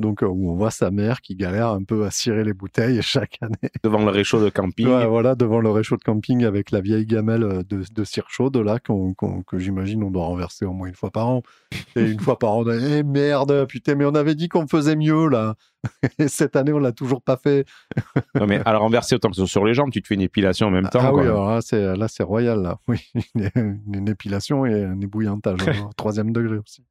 [0.00, 3.00] donc euh, où on voit sa mère qui galère un peu à cirer les bouteilles
[3.02, 3.70] chaque année.
[3.84, 4.86] devant le réchaud de camping.
[4.88, 8.26] Ouais, voilà, devant le réchaud de camping avec la vieille gamelle euh, de, de cire
[8.28, 11.42] chaude, là, que j'imagine on doit renverser au moins une fois par an.
[11.96, 14.96] Et une fois par an, on eh merde, putain, mais on avait dit qu'on faisait
[14.96, 15.54] mieux, là.
[16.18, 17.64] Et cette année, on l'a toujours pas fait.
[18.34, 20.20] Non, mais à la renverser autant que sur- sur les jambes, tu te fais une
[20.20, 21.00] épilation en même temps.
[21.02, 21.20] ah quoi.
[21.20, 22.78] oui, alors là, c'est, là, c'est royal, là.
[22.88, 26.84] Oui, une, une épilation et un ébouillantage au troisième degré aussi.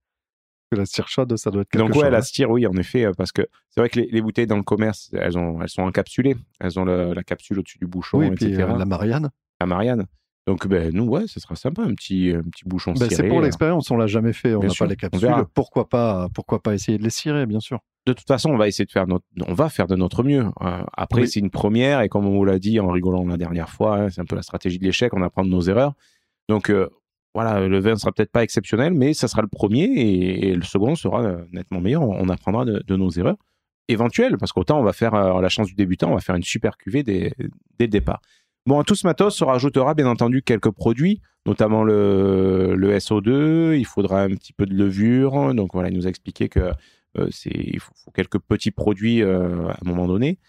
[0.71, 2.03] Que la cire chaude, ça doit être quelque Donc chose.
[2.03, 2.21] ouais, la hein.
[2.21, 4.63] cire, oui, en effet, euh, parce que c'est vrai que les, les bouteilles dans le
[4.63, 6.35] commerce, elles, ont, elles sont encapsulées.
[6.59, 8.67] Elles ont le- la capsule au-dessus du bouchon, Oui, et puis etc.
[8.69, 9.29] euh, la Marianne.
[9.59, 10.05] La Marianne.
[10.47, 13.15] Donc ben, nous, ouais, ce sera sympa, un petit, un petit bouchon Ben, ciré.
[13.15, 13.43] c'est pour euh.
[13.43, 15.29] l'expérience, on l'a jamais fait, on n'a pas les capsules.
[15.53, 17.79] Pourquoi pas, pourquoi pas essayer de les cirer, bien sûr.
[18.07, 20.45] De toute façon, on va essayer de faire notre, on va faire de notre mieux.
[20.61, 21.27] Euh, après, Oui.
[21.27, 24.09] c'est une première et comme on vous l'a dit en rigolant la dernière fois, hein,
[24.09, 25.93] c'est un peu la stratégie de l'échec, on apprend de nos erreurs.
[26.47, 26.89] Donc euh,
[27.41, 30.95] voilà, le vin sera peut-être pas exceptionnel, mais ça sera le premier et, le second
[30.95, 32.01] sera euh, nettement meilleur.
[32.01, 33.37] On, apprendra de, nos erreurs
[33.87, 36.43] éventuelles, parce qu'autant on va faire euh, la chance du débutant, on va faire une
[36.43, 37.33] super cuvée dès,
[37.77, 38.19] dès le départ.
[38.65, 43.77] Bon, à tout ce matos se rajoutera bien entendu quelques produits, notamment le, le SO2.
[43.77, 45.53] Il faudra un petit peu de levure.
[45.53, 46.73] Donc voilà, il nous a expliqué que
[47.17, 50.39] euh, c'est faut, quelques petits produits à un moment donné.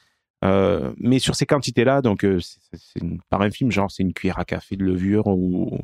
[0.42, 2.26] Mais sur ces quantités-là, donc
[2.72, 5.78] c'est par infime, genre c'est une cuillère à café de levure ou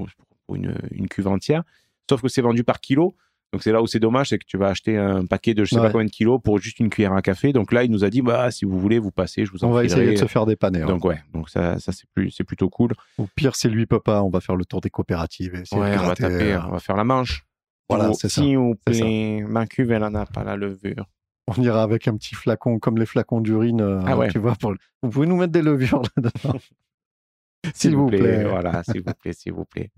[0.54, 1.62] une, une cuve entière.
[2.08, 3.16] Sauf que c'est vendu par kilo.
[3.52, 5.70] Donc c'est là où c'est dommage, c'est que tu vas acheter un paquet de je
[5.70, 5.86] sais Ouais.
[5.86, 7.52] pas combien de kilos pour juste une cuillère à café.
[7.52, 9.68] Donc là, il nous a dit, bah si vous voulez, vous passez, je vous en
[9.68, 10.82] On va essayer de se faire dépanner.
[10.82, 10.86] hein.
[10.86, 12.90] Donc ouais, donc ça, ça c'est plus, c'est plutôt cool.
[13.18, 15.54] Au pire, si lui pas, on va faire le tour des coopératives.
[15.54, 17.44] et essayer de Ouais, on va taper, euh, on va faire la manche.
[17.88, 21.06] Voilà, c'est ça, S'il vous c'est plaît, ma cuve, elle en a pas la levure.
[21.46, 23.80] On ira avec un petit flacon, comme les flacons d'urine.
[23.80, 24.28] euh, Ah ouais.
[24.28, 24.74] Tu vois, pour...
[25.02, 26.58] Vous pouvez nous mettre des levures là-dedans.
[27.74, 28.44] S'il vous plaît.
[28.44, 29.90] Voilà, s'il vous plaît, s'il vous plaît.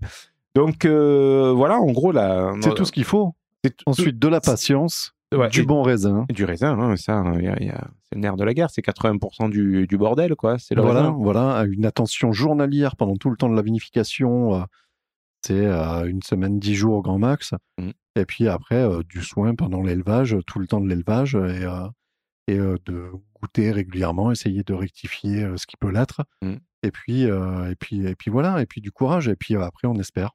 [0.55, 3.33] Donc euh, voilà, en gros, là, C'est tout ce qu'il faut.
[3.85, 6.25] Ensuite, de la patience, Ouais, du bon raisin.
[6.29, 8.53] du raisin, hein, ça, il y a- il y a- c'est le nerf de la
[8.55, 10.57] guerre, c'est 80% du, du bordel, quoi.
[10.57, 11.15] C'est le Voilà, raisin.
[11.19, 14.65] voilà, une attention journalière pendant tout le temps de la vinification.
[15.45, 17.53] c'est euh, une semaine, dix jours au grand max.
[17.79, 17.93] Mhm.
[18.17, 21.65] Et puis après, euh, du soin pendant l'élevage, tout le temps de l'élevage, et,
[22.51, 26.21] et de goûter régulièrement, essayer de rectifier ce qui peut l'être.
[26.41, 26.59] Mhm.
[26.83, 29.27] Et puis, euh, et puis, et puis voilà, et puis du courage.
[29.29, 30.31] Et puis euh, après, on espère.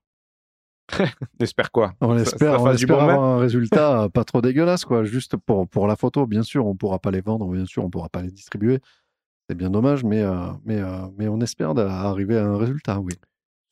[1.72, 1.92] Quoi?
[2.00, 5.04] On espère, ça on espère bon avoir un résultat pas trop dégueulasse, quoi.
[5.04, 7.90] Juste pour, pour la photo, bien sûr, on pourra pas les vendre, bien sûr, on
[7.90, 8.80] pourra pas les distribuer.
[9.48, 13.12] C'est bien dommage, mais, euh, mais, euh, mais on espère arriver à un résultat, oui.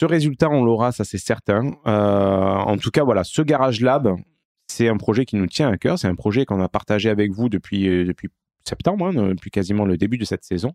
[0.00, 1.72] Ce résultat, on l'aura, ça c'est certain.
[1.86, 4.16] Euh, en tout cas, voilà, ce Garage Lab,
[4.66, 5.98] c'est un projet qui nous tient à cœur.
[5.98, 8.28] C'est un projet qu'on a partagé avec vous depuis, depuis
[8.66, 10.72] septembre, hein, depuis quasiment le début de cette saison.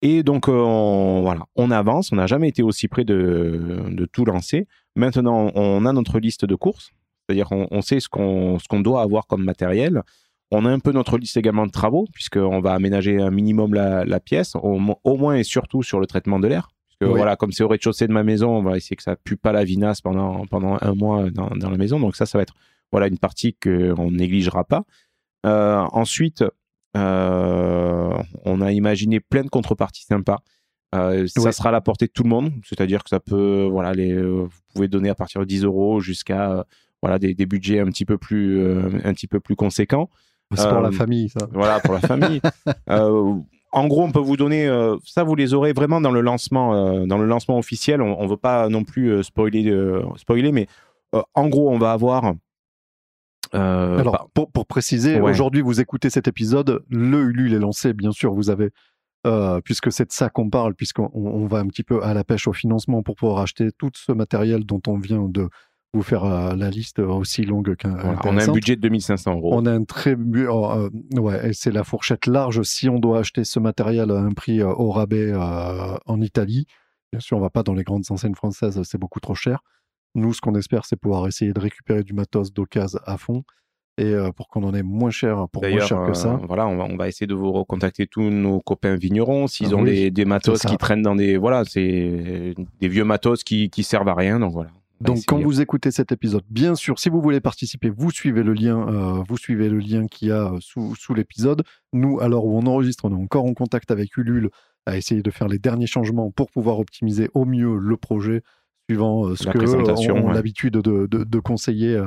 [0.00, 2.12] Et donc, on, voilà, on avance.
[2.12, 4.66] On n'a jamais été aussi près de, de tout lancer.
[4.96, 6.90] Maintenant, on a notre liste de courses.
[7.26, 10.02] C'est-à-dire qu'on on sait ce qu'on ce qu'on doit avoir comme matériel.
[10.50, 14.04] On a un peu notre liste également de travaux, puisqu'on va aménager un minimum la,
[14.04, 16.68] la pièce, au, mo- au moins et surtout sur le traitement de l'air.
[17.00, 17.08] Oui.
[17.16, 19.50] voilà, comme c'est au rez-de-chaussée de ma maison, on va essayer que ça pue pas
[19.50, 21.98] la vinasse pendant, pendant un mois dans, dans la maison.
[21.98, 22.54] Donc ça, ça va être
[22.92, 24.84] voilà, une partie qu'on négligera pas.
[25.46, 26.44] Euh, ensuite,
[26.96, 28.12] euh,
[28.44, 30.40] on a imaginé plein de contreparties sympas.
[30.94, 33.92] Euh, ça sera à la portée de tout le monde, c'est-à-dire que ça peut, voilà,
[33.94, 36.62] les, euh, vous pouvez donner à partir de 10 euros jusqu'à euh,
[37.00, 38.62] voilà des, des budgets un petit peu plus
[39.04, 40.10] un petit peu plus conséquents.
[40.54, 41.48] C'est pour la famille, ça.
[41.52, 42.40] Voilà pour la famille.
[43.74, 46.74] En gros, on peut vous donner euh, ça, vous les aurez vraiment dans le lancement,
[46.74, 48.02] euh, dans le lancement officiel.
[48.02, 49.74] On, on veut pas non plus euh, spoiler,
[50.16, 50.66] spoiler, mais
[51.34, 52.34] en gros, on va avoir.
[53.54, 55.30] Alors, bah, pour, pour préciser, Ouais.
[55.30, 58.70] aujourd'hui, vous écoutez cet épisode, le Ulule est lancé, bien sûr, vous avez,
[59.26, 62.24] euh, puisque c'est de ça qu'on parle, puisqu'on on va un petit peu à la
[62.24, 65.48] pêche au financement pour pouvoir acheter tout ce matériel dont on vient de
[65.94, 67.90] vous faire euh, la liste aussi longue qu'un.
[67.90, 69.50] voilà, on a un budget de 2500 euros.
[69.54, 72.62] On a un très bu- euh, ouais, et c'est la fourchette large.
[72.62, 76.66] Si on doit acheter ce matériel à un prix au rabais en Italie,
[77.12, 79.60] bien sûr, on va pas dans les grandes enseignes françaises, c'est beaucoup trop cher.
[80.14, 83.44] Nous, ce qu'on espère, c'est pouvoir essayer de récupérer du matos d'occasion à fond
[83.98, 86.34] et euh, pour qu'on en ait moins cher, pour moins cher que ça.
[86.34, 89.72] euh, voilà, on va, on va essayer de vous recontacter tous nos copains vignerons s'ils
[89.72, 93.44] Ah ont oui, des, des matos qui traînent dans des voilà, c'est des vieux matos
[93.44, 94.40] qui, qui servent à rien.
[94.40, 94.70] Donc voilà.
[95.00, 98.44] On Donc, quand vous écoutez cet épisode, bien sûr, si vous voulez participer, vous suivez
[98.44, 101.62] le lien, euh, vous suivez le lien qu'il y a sous, sous l'épisode.
[101.92, 104.48] Nous, alors où on enregistre, on est encore en contact avec Ulule
[104.86, 108.42] à essayer de faire les derniers changements pour pouvoir optimiser au mieux le projet
[108.88, 109.58] suivant euh, ce La que
[110.12, 110.34] ont ouais.
[110.34, 112.00] l'habitude de, de- de conseiller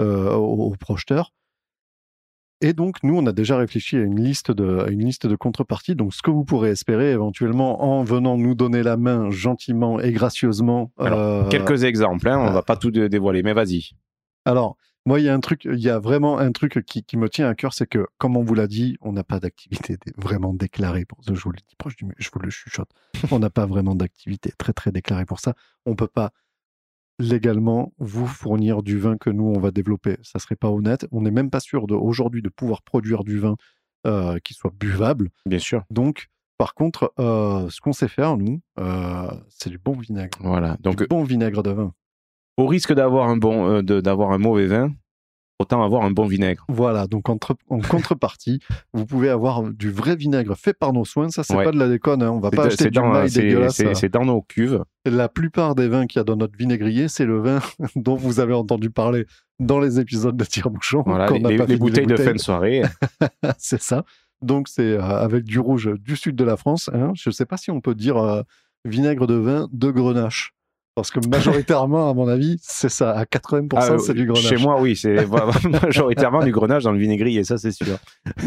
[0.00, 1.32] euh, aux projeteurs.
[2.62, 5.36] Et donc, nous, on a déjà réfléchi à une liste de, à une liste de
[5.36, 5.94] contreparties.
[5.94, 10.10] Donc, ce que vous pourrez espérer éventuellement en venant nous donner la main gentiment et
[10.12, 10.90] gracieusement.
[10.98, 13.90] Alors, euh, Quelques exemples, hein, on euh, va pas tout dé- dévoiler, mais vas-y.
[14.46, 17.16] alors, moi, il y a un truc, il y a vraiment un truc qui, qui
[17.16, 19.98] me tient à cœur, c'est que, comme on vous l'a dit, on n'a pas d'activité
[20.16, 21.04] vraiment déclarée.
[21.04, 22.88] Pour ça, je vous le dis proche du, je vous le chuchote.
[23.30, 25.54] on n'a pas vraiment d'activité très très déclarée pour ça.
[25.84, 26.32] On peut pas
[27.18, 30.16] légalement vous fournir du vin que nous on va développer.
[30.22, 31.06] Ça serait pas honnête.
[31.12, 33.56] On n'est même pas sûr de aujourd'hui de pouvoir produire du vin
[34.06, 35.30] euh, qui soit buvable.
[35.46, 35.84] Bien sûr.
[35.90, 40.38] Donc, par contre, euh, ce qu'on sait faire nous, euh, c'est du bon vinaigre.
[40.40, 40.76] Voilà.
[40.80, 41.92] Donc, du bon vinaigre de vin.
[42.56, 44.92] au risque d'avoir un bon, d'avoir un mauvais vin,
[45.58, 46.64] autant avoir un bon vinaigre.
[46.68, 48.60] Voilà, donc entre- en contrepartie,
[48.92, 51.28] vous pouvez avoir du vrai vinaigre fait par nos soins.
[51.30, 51.64] Ça, c'est Ouais.
[51.64, 52.22] pas de la déconne.
[52.22, 52.30] hein.
[52.30, 53.74] On va pas de- acheter c'est du dans, dégueulasse.
[53.76, 54.82] c'est- c'est dans nos cuves.
[55.04, 57.60] La plupart des vins qu'il y a dans notre vinaigrier, c'est le vin
[57.96, 59.26] dont vous avez entendu parler
[59.58, 61.02] dans les épisodes de Tire-Bouchon.
[61.06, 62.82] Voilà, les, les- pas les bouteilles de fin de soirée.
[63.58, 64.04] c'est ça.
[64.42, 66.90] Donc, c'est euh, avec du rouge du sud de la France.
[66.92, 67.12] hein.
[67.14, 68.42] Je ne sais pas si on peut dire euh,
[68.84, 70.52] vinaigre de vin de Grenache.
[70.96, 73.12] Parce que majoritairement, à mon avis, c'est ça.
[73.12, 74.42] À 80%, Ah, c'est du grenage.
[74.48, 75.26] Chez moi, oui, c'est
[75.84, 77.98] majoritairement du grenage dans le vinaigre, et ça, c'est sûr.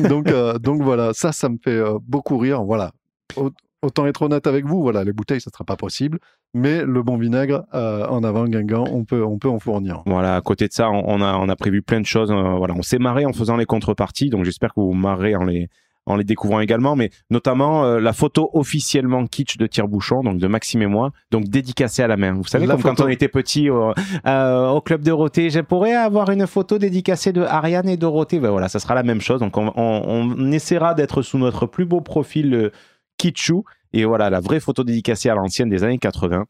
[0.10, 2.64] donc, euh, donc voilà, ça, ça me fait euh, beaucoup rire.
[2.64, 2.91] Voilà.
[3.38, 6.20] Au- Autant être honnête avec vous, voilà, les bouteilles, ça ne sera pas possible.
[6.54, 10.02] Mais le bon vinaigre, euh, en avant, Guingamp, on peut, on peut en fournir.
[10.06, 12.30] Voilà, à côté de ça, on on a, on a prévu plein de choses.
[12.30, 15.45] voilà, on s'est marré en faisant les contreparties, donc j'espère que vous vous marrez en
[15.45, 15.70] les,
[16.10, 20.47] en les découvrant également, mais notamment euh, la photo officiellement kitsch de tire-bouchon, donc de
[20.47, 22.34] Maxime et moi, donc dédicacée à la main.
[22.34, 23.93] Vous savez, La comme quand on était petit au,
[24.26, 28.39] euh, au club de Dorothée, je pourrais avoir une photo dédicacée de Ariane et Dorothée?
[28.39, 29.39] Ben voilà, ça sera la même chose.
[29.39, 32.70] Donc on, on- on essaiera d'être sous notre plus beau profil euh,
[33.18, 33.64] kitschou.
[33.93, 36.45] Et voilà, la vraie photo dédicacée à l'ancienne des années 80.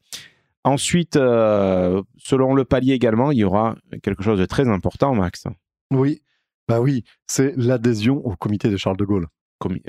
[0.66, 5.46] Ensuite, euh, selon le palier également, il y aura quelque chose de très important, Max,
[5.92, 6.22] Oui,
[6.68, 9.28] bah oui, c'est l'adhésion au comité de Charles de Gaulle.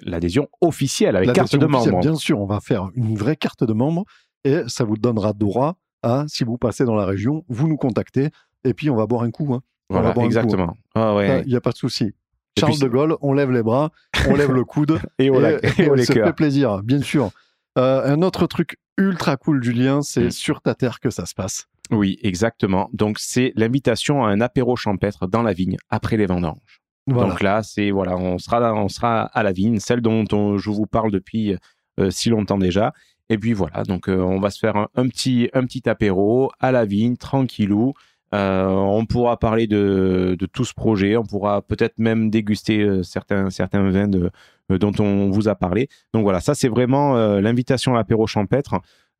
[0.03, 2.01] L'adhésion officielle avec carte de officielle, membre.
[2.03, 4.05] Bien sûr, on va faire une vraie carte de membre
[4.45, 8.31] et ça vous donnera droit à, si vous passez dans la région, vous nous contactez
[8.64, 9.53] et puis on va boire un coup.
[9.55, 9.62] hein.
[9.91, 10.35] On va Voilà, boire un coup.
[10.35, 10.77] exactement.
[10.95, 11.43] Ah ouais.
[11.45, 12.12] Il n'y a pas de souci.
[12.59, 13.91] Charles puis, de Gaulle, on lève les bras,
[14.29, 17.31] on lève le coude Et au, et, et et on se fait plaisir, bien sûr.
[17.79, 20.31] Euh, un autre truc ultra cool, Julien, c'est Mm.
[20.33, 21.66] sur ta terre que ça se passe.
[21.93, 22.89] Oui, exactement.
[22.93, 26.80] Donc, c'est l'invitation à un apéro champêtre dans la vigne après les vendanges.
[27.13, 27.31] Voilà.
[27.31, 30.71] Donc là, c'est voilà, on sera on sera à la vigne, celle dont on- je
[30.71, 31.57] vous parle depuis
[31.99, 32.93] euh, si longtemps déjà.
[33.29, 36.51] Et puis voilà, donc euh, on va se faire un, un petit un petit apéro
[36.59, 37.95] à la vigne, tranquillou.
[38.35, 41.17] Euh, on pourra parler de, de tout ce projet.
[41.17, 44.31] On pourra peut-être même déguster certains certains vins de,
[44.69, 45.89] dont on vous a parlé.
[46.15, 48.77] Donc voilà, ça c'est vraiment l'invitation à l'apéro champêtre.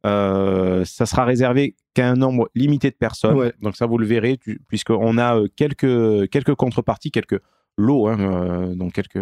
[0.07, 3.36] Euh, ça sera réservé qu'à un nombre limité de personnes.
[3.36, 3.53] Ouais.
[3.61, 4.38] Donc ça vous le verrez,
[4.68, 7.41] puisqu'on a quelques quelques contreparties, quelques
[7.80, 9.18] lots, hein, euh, donc quelques,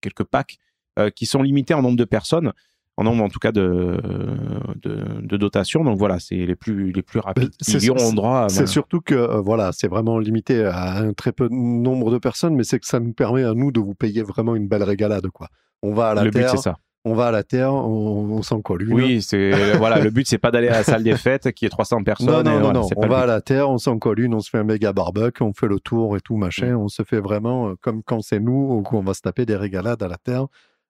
[0.00, 0.58] quelques packs
[0.98, 2.52] euh, qui sont limités en nombre de personnes,
[2.96, 4.00] en nombre en tout cas de,
[4.82, 5.36] de.
[5.84, 7.44] Donc voilà, c'est les plus, les plus rapides.
[7.44, 8.48] Euh, c'est- Ils y auront droit.
[8.48, 12.18] C'est surtout que euh, voilà, c'est vraiment limité à un très peu de nombre de
[12.18, 14.82] personnes, mais c'est que ça nous permet à nous de vous payer vraiment une belle
[14.82, 15.28] régalade.
[15.28, 15.48] Quoi.
[15.82, 16.76] On va à la Le but, terre, c'est ça.
[17.04, 18.92] On va à la terre, on, on s'en colle une.
[18.92, 21.70] Oui, c'est voilà, le but, c'est pas d'aller à la salle des fêtes qui est
[21.70, 22.28] 300 personnes.
[22.28, 22.88] Non, non, non, voilà, non.
[22.96, 25.42] On va à la terre, on s'en colle une, on se fait un méga barbecue,
[25.42, 26.72] on fait le tour et tout, machin.
[26.72, 26.80] Mm.
[26.80, 29.56] On se fait vraiment euh, comme quand c'est nous, ou qu'on va se taper des
[29.56, 30.46] régalades à la terre.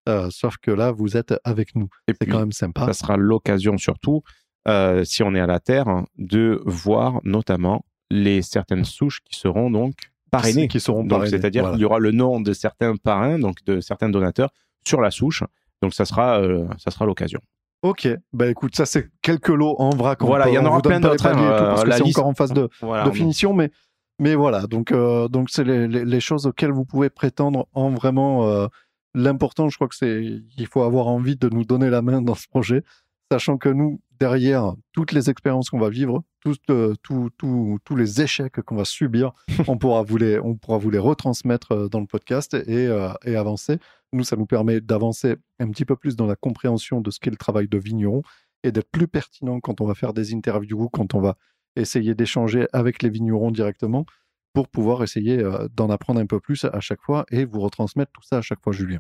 [0.09, 1.89] Euh, sauf que là, vous êtes avec nous.
[2.09, 2.87] C'est quand même sympa.
[2.87, 4.23] ça sera l'occasion surtout,
[4.67, 9.39] euh, si on est à la terre, hein, de voir notamment les certaines souches qui
[9.39, 9.95] seront donc
[10.31, 10.69] parrainées.
[10.69, 11.77] Qui seront Donc, c'est-à-dire Voilà.
[11.77, 14.51] qu'il y aura le nom de certains parrains, donc de certains donateurs,
[14.87, 15.43] sur la souche.
[15.83, 17.41] Donc, ça sera, euh, ça sera l'occasion.
[17.83, 20.20] Ok, bah écoute, ça c'est quelques lots en vrac.
[20.22, 22.35] Voilà, il y en aura plein d'autres, hein, tout, parce euh, que c'est encore en
[22.35, 23.70] phase de, Voilà, de on- finition, mais,
[24.18, 27.91] mais voilà, donc euh, donc c'est les, les- les choses auxquelles vous pouvez prétendre en
[27.91, 28.66] vraiment euh,
[29.14, 29.68] l'important.
[29.68, 30.24] Je crois que c'est
[30.57, 32.83] il faut avoir envie de nous donner la main dans ce projet,
[33.31, 38.61] sachant que nous derrière toutes les expériences qu'on va vivre, tous euh, tous- les échecs
[38.62, 39.33] qu'on va subir,
[39.68, 43.11] on pourra vous les on pourra vous les retransmettre euh, dans le podcast et, euh,
[43.24, 43.79] et avancer.
[44.12, 47.31] Nous, ça nous permet d'avancer un petit peu plus dans la compréhension de ce qu'est
[47.31, 48.22] le travail de vigneron
[48.64, 51.37] et d'être plus pertinent quand on va faire des interviews, quand on va
[51.76, 54.07] essayer d'échanger avec les vignerons directement
[54.55, 55.41] pour pouvoir essayer
[55.76, 58.62] d'en apprendre un peu plus à chaque fois et vous retransmettre tout ça à chaque
[58.64, 58.99] fois, Julien.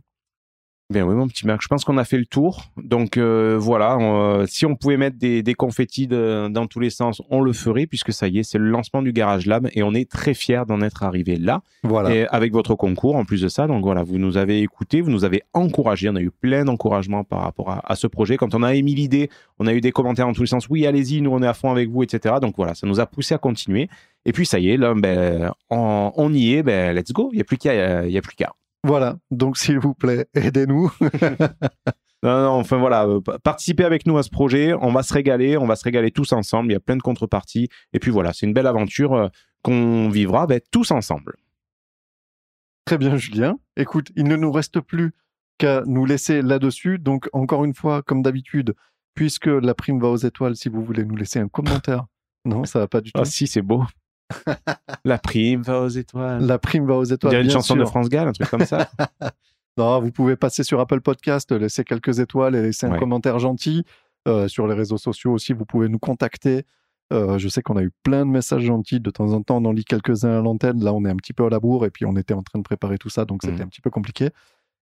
[0.90, 2.62] Bien oui, mon petit Marc, je pense qu'on a fait le tour.
[2.82, 6.80] Donc euh, voilà, on- euh, si on pouvait mettre des, des confettis de- dans tous
[6.80, 9.68] les sens, on le ferait, puisque ça y est, c'est le lancement du Garage Lab
[9.74, 11.60] et on est très fiers d'en être arrivé là.
[11.82, 12.14] Voilà.
[12.14, 15.10] Et avec votre concours, en plus de ça, donc voilà, vous nous avez écoutés, vous
[15.10, 16.08] nous avez encouragés.
[16.08, 18.38] On a eu plein d'encouragements par rapport à, à ce projet.
[18.38, 19.28] Quand on a émis l'idée,
[19.58, 20.70] on a eu des commentaires dans tous les sens.
[20.70, 22.36] Oui, allez-y, nous on est à fond avec vous, etc.
[22.40, 23.90] Donc voilà, ça nous a poussé à continuer.
[24.24, 27.28] Et puis ça y est, là, ben, on, on y est, ben, let's go.
[27.32, 28.52] Il n'y a plus qu'à,
[28.84, 29.18] Voilà.
[29.30, 30.92] Donc, s'il vous plaît, aidez-nous.
[32.24, 34.74] Non, non, enfin voilà, euh, pa- participez avec nous à ce projet.
[34.74, 36.70] On va se régaler, on va se régaler tous ensemble.
[36.70, 37.68] Il y a plein de contreparties.
[37.92, 39.28] Et puis voilà, c'est une belle aventure euh,
[39.62, 41.36] qu'on vivra ben, tous ensemble.
[42.86, 43.56] Très bien, Julien.
[43.76, 45.12] Écoute, il ne nous reste plus
[45.58, 46.98] qu'à nous laisser là-dessus.
[46.98, 48.74] Donc, encore une fois, comme d'habitude,
[49.14, 52.04] puisque la prime va aux étoiles, si vous voulez nous laisser un commentaire.
[52.44, 53.20] Non, ça va pas du tout.
[53.20, 53.84] Ah si, c'est beau.
[55.08, 56.44] La prime va aux étoiles.
[56.44, 57.30] La prime va aux étoiles.
[57.30, 57.84] dirait une bien chanson de.
[57.84, 58.88] France Gall, un truc comme ça.
[59.78, 62.98] Non, vous pouvez passer sur Apple Podcast, laisser quelques étoiles et laisser un Ouais.
[62.98, 63.84] commentaire gentil.
[64.26, 66.64] Euh, sur les réseaux sociaux aussi, vous pouvez nous contacter.
[67.12, 68.98] Euh, je sais qu'on a eu plein de messages gentils.
[68.98, 70.82] De temps en temps, on en lit quelques-uns à l'antenne.
[70.82, 72.58] Là, on est un petit peu à la bourre et puis on était en train
[72.58, 73.62] de préparer tout ça, donc c'était Mhm.
[73.62, 74.30] un petit peu compliqué.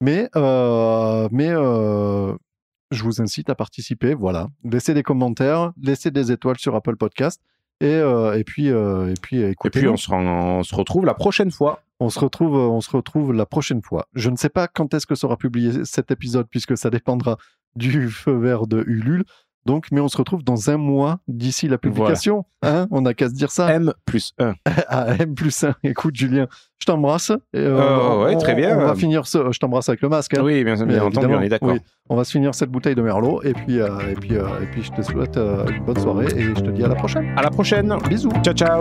[0.02, 4.14] Mais, euh, mais je vous incite à participer.
[4.16, 4.48] Voilà.
[4.64, 7.40] Laissez des commentaires, laissez des étoiles sur Apple Podcast.
[7.82, 9.80] Et, euh, et puis, euh, et puis, Et écoutez.
[9.80, 11.82] puis on se, rend- on se retrouve la prochaine fois.
[12.00, 14.06] On se retrouve, euh, on se retrouve la prochaine fois.
[14.14, 17.38] Je ne sais pas quand est-ce que sera publié cet épisode puisque ça dépendra
[17.76, 19.24] du feu vert de Ulule.
[19.66, 22.46] Donc, mais on se retrouve dans un mois d'ici la publication.
[22.64, 23.72] Hein on n'a qu'à se dire ça.
[23.74, 24.54] M plus 1.
[24.90, 25.76] Ah, M plus 1.
[25.84, 26.48] Écoute, Julien,
[26.80, 27.32] je t'embrasse.
[27.56, 28.78] Euh, ouais, on- très bien.
[28.78, 29.52] On va finir ce.
[29.52, 30.34] Je t'embrasse avec le masque.
[30.36, 30.42] hein.
[30.44, 31.70] Oui, bien, entendu, évidemment, on est d'accord.
[31.74, 31.80] oui.
[32.10, 33.42] On va se finir cette bouteille de Merlot.
[33.44, 36.28] Et puis, euh, et puis, euh, et puis je te souhaite euh, une bonne soirée.
[36.36, 37.32] Et je te dis à la prochaine.
[37.38, 37.96] À la prochaine.
[38.10, 38.32] Bisous.
[38.44, 38.80] Ciao, ciao.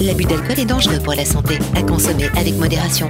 [0.00, 3.08] L'abus d'alcool est dangereux pour la santé, à consommer avec modération.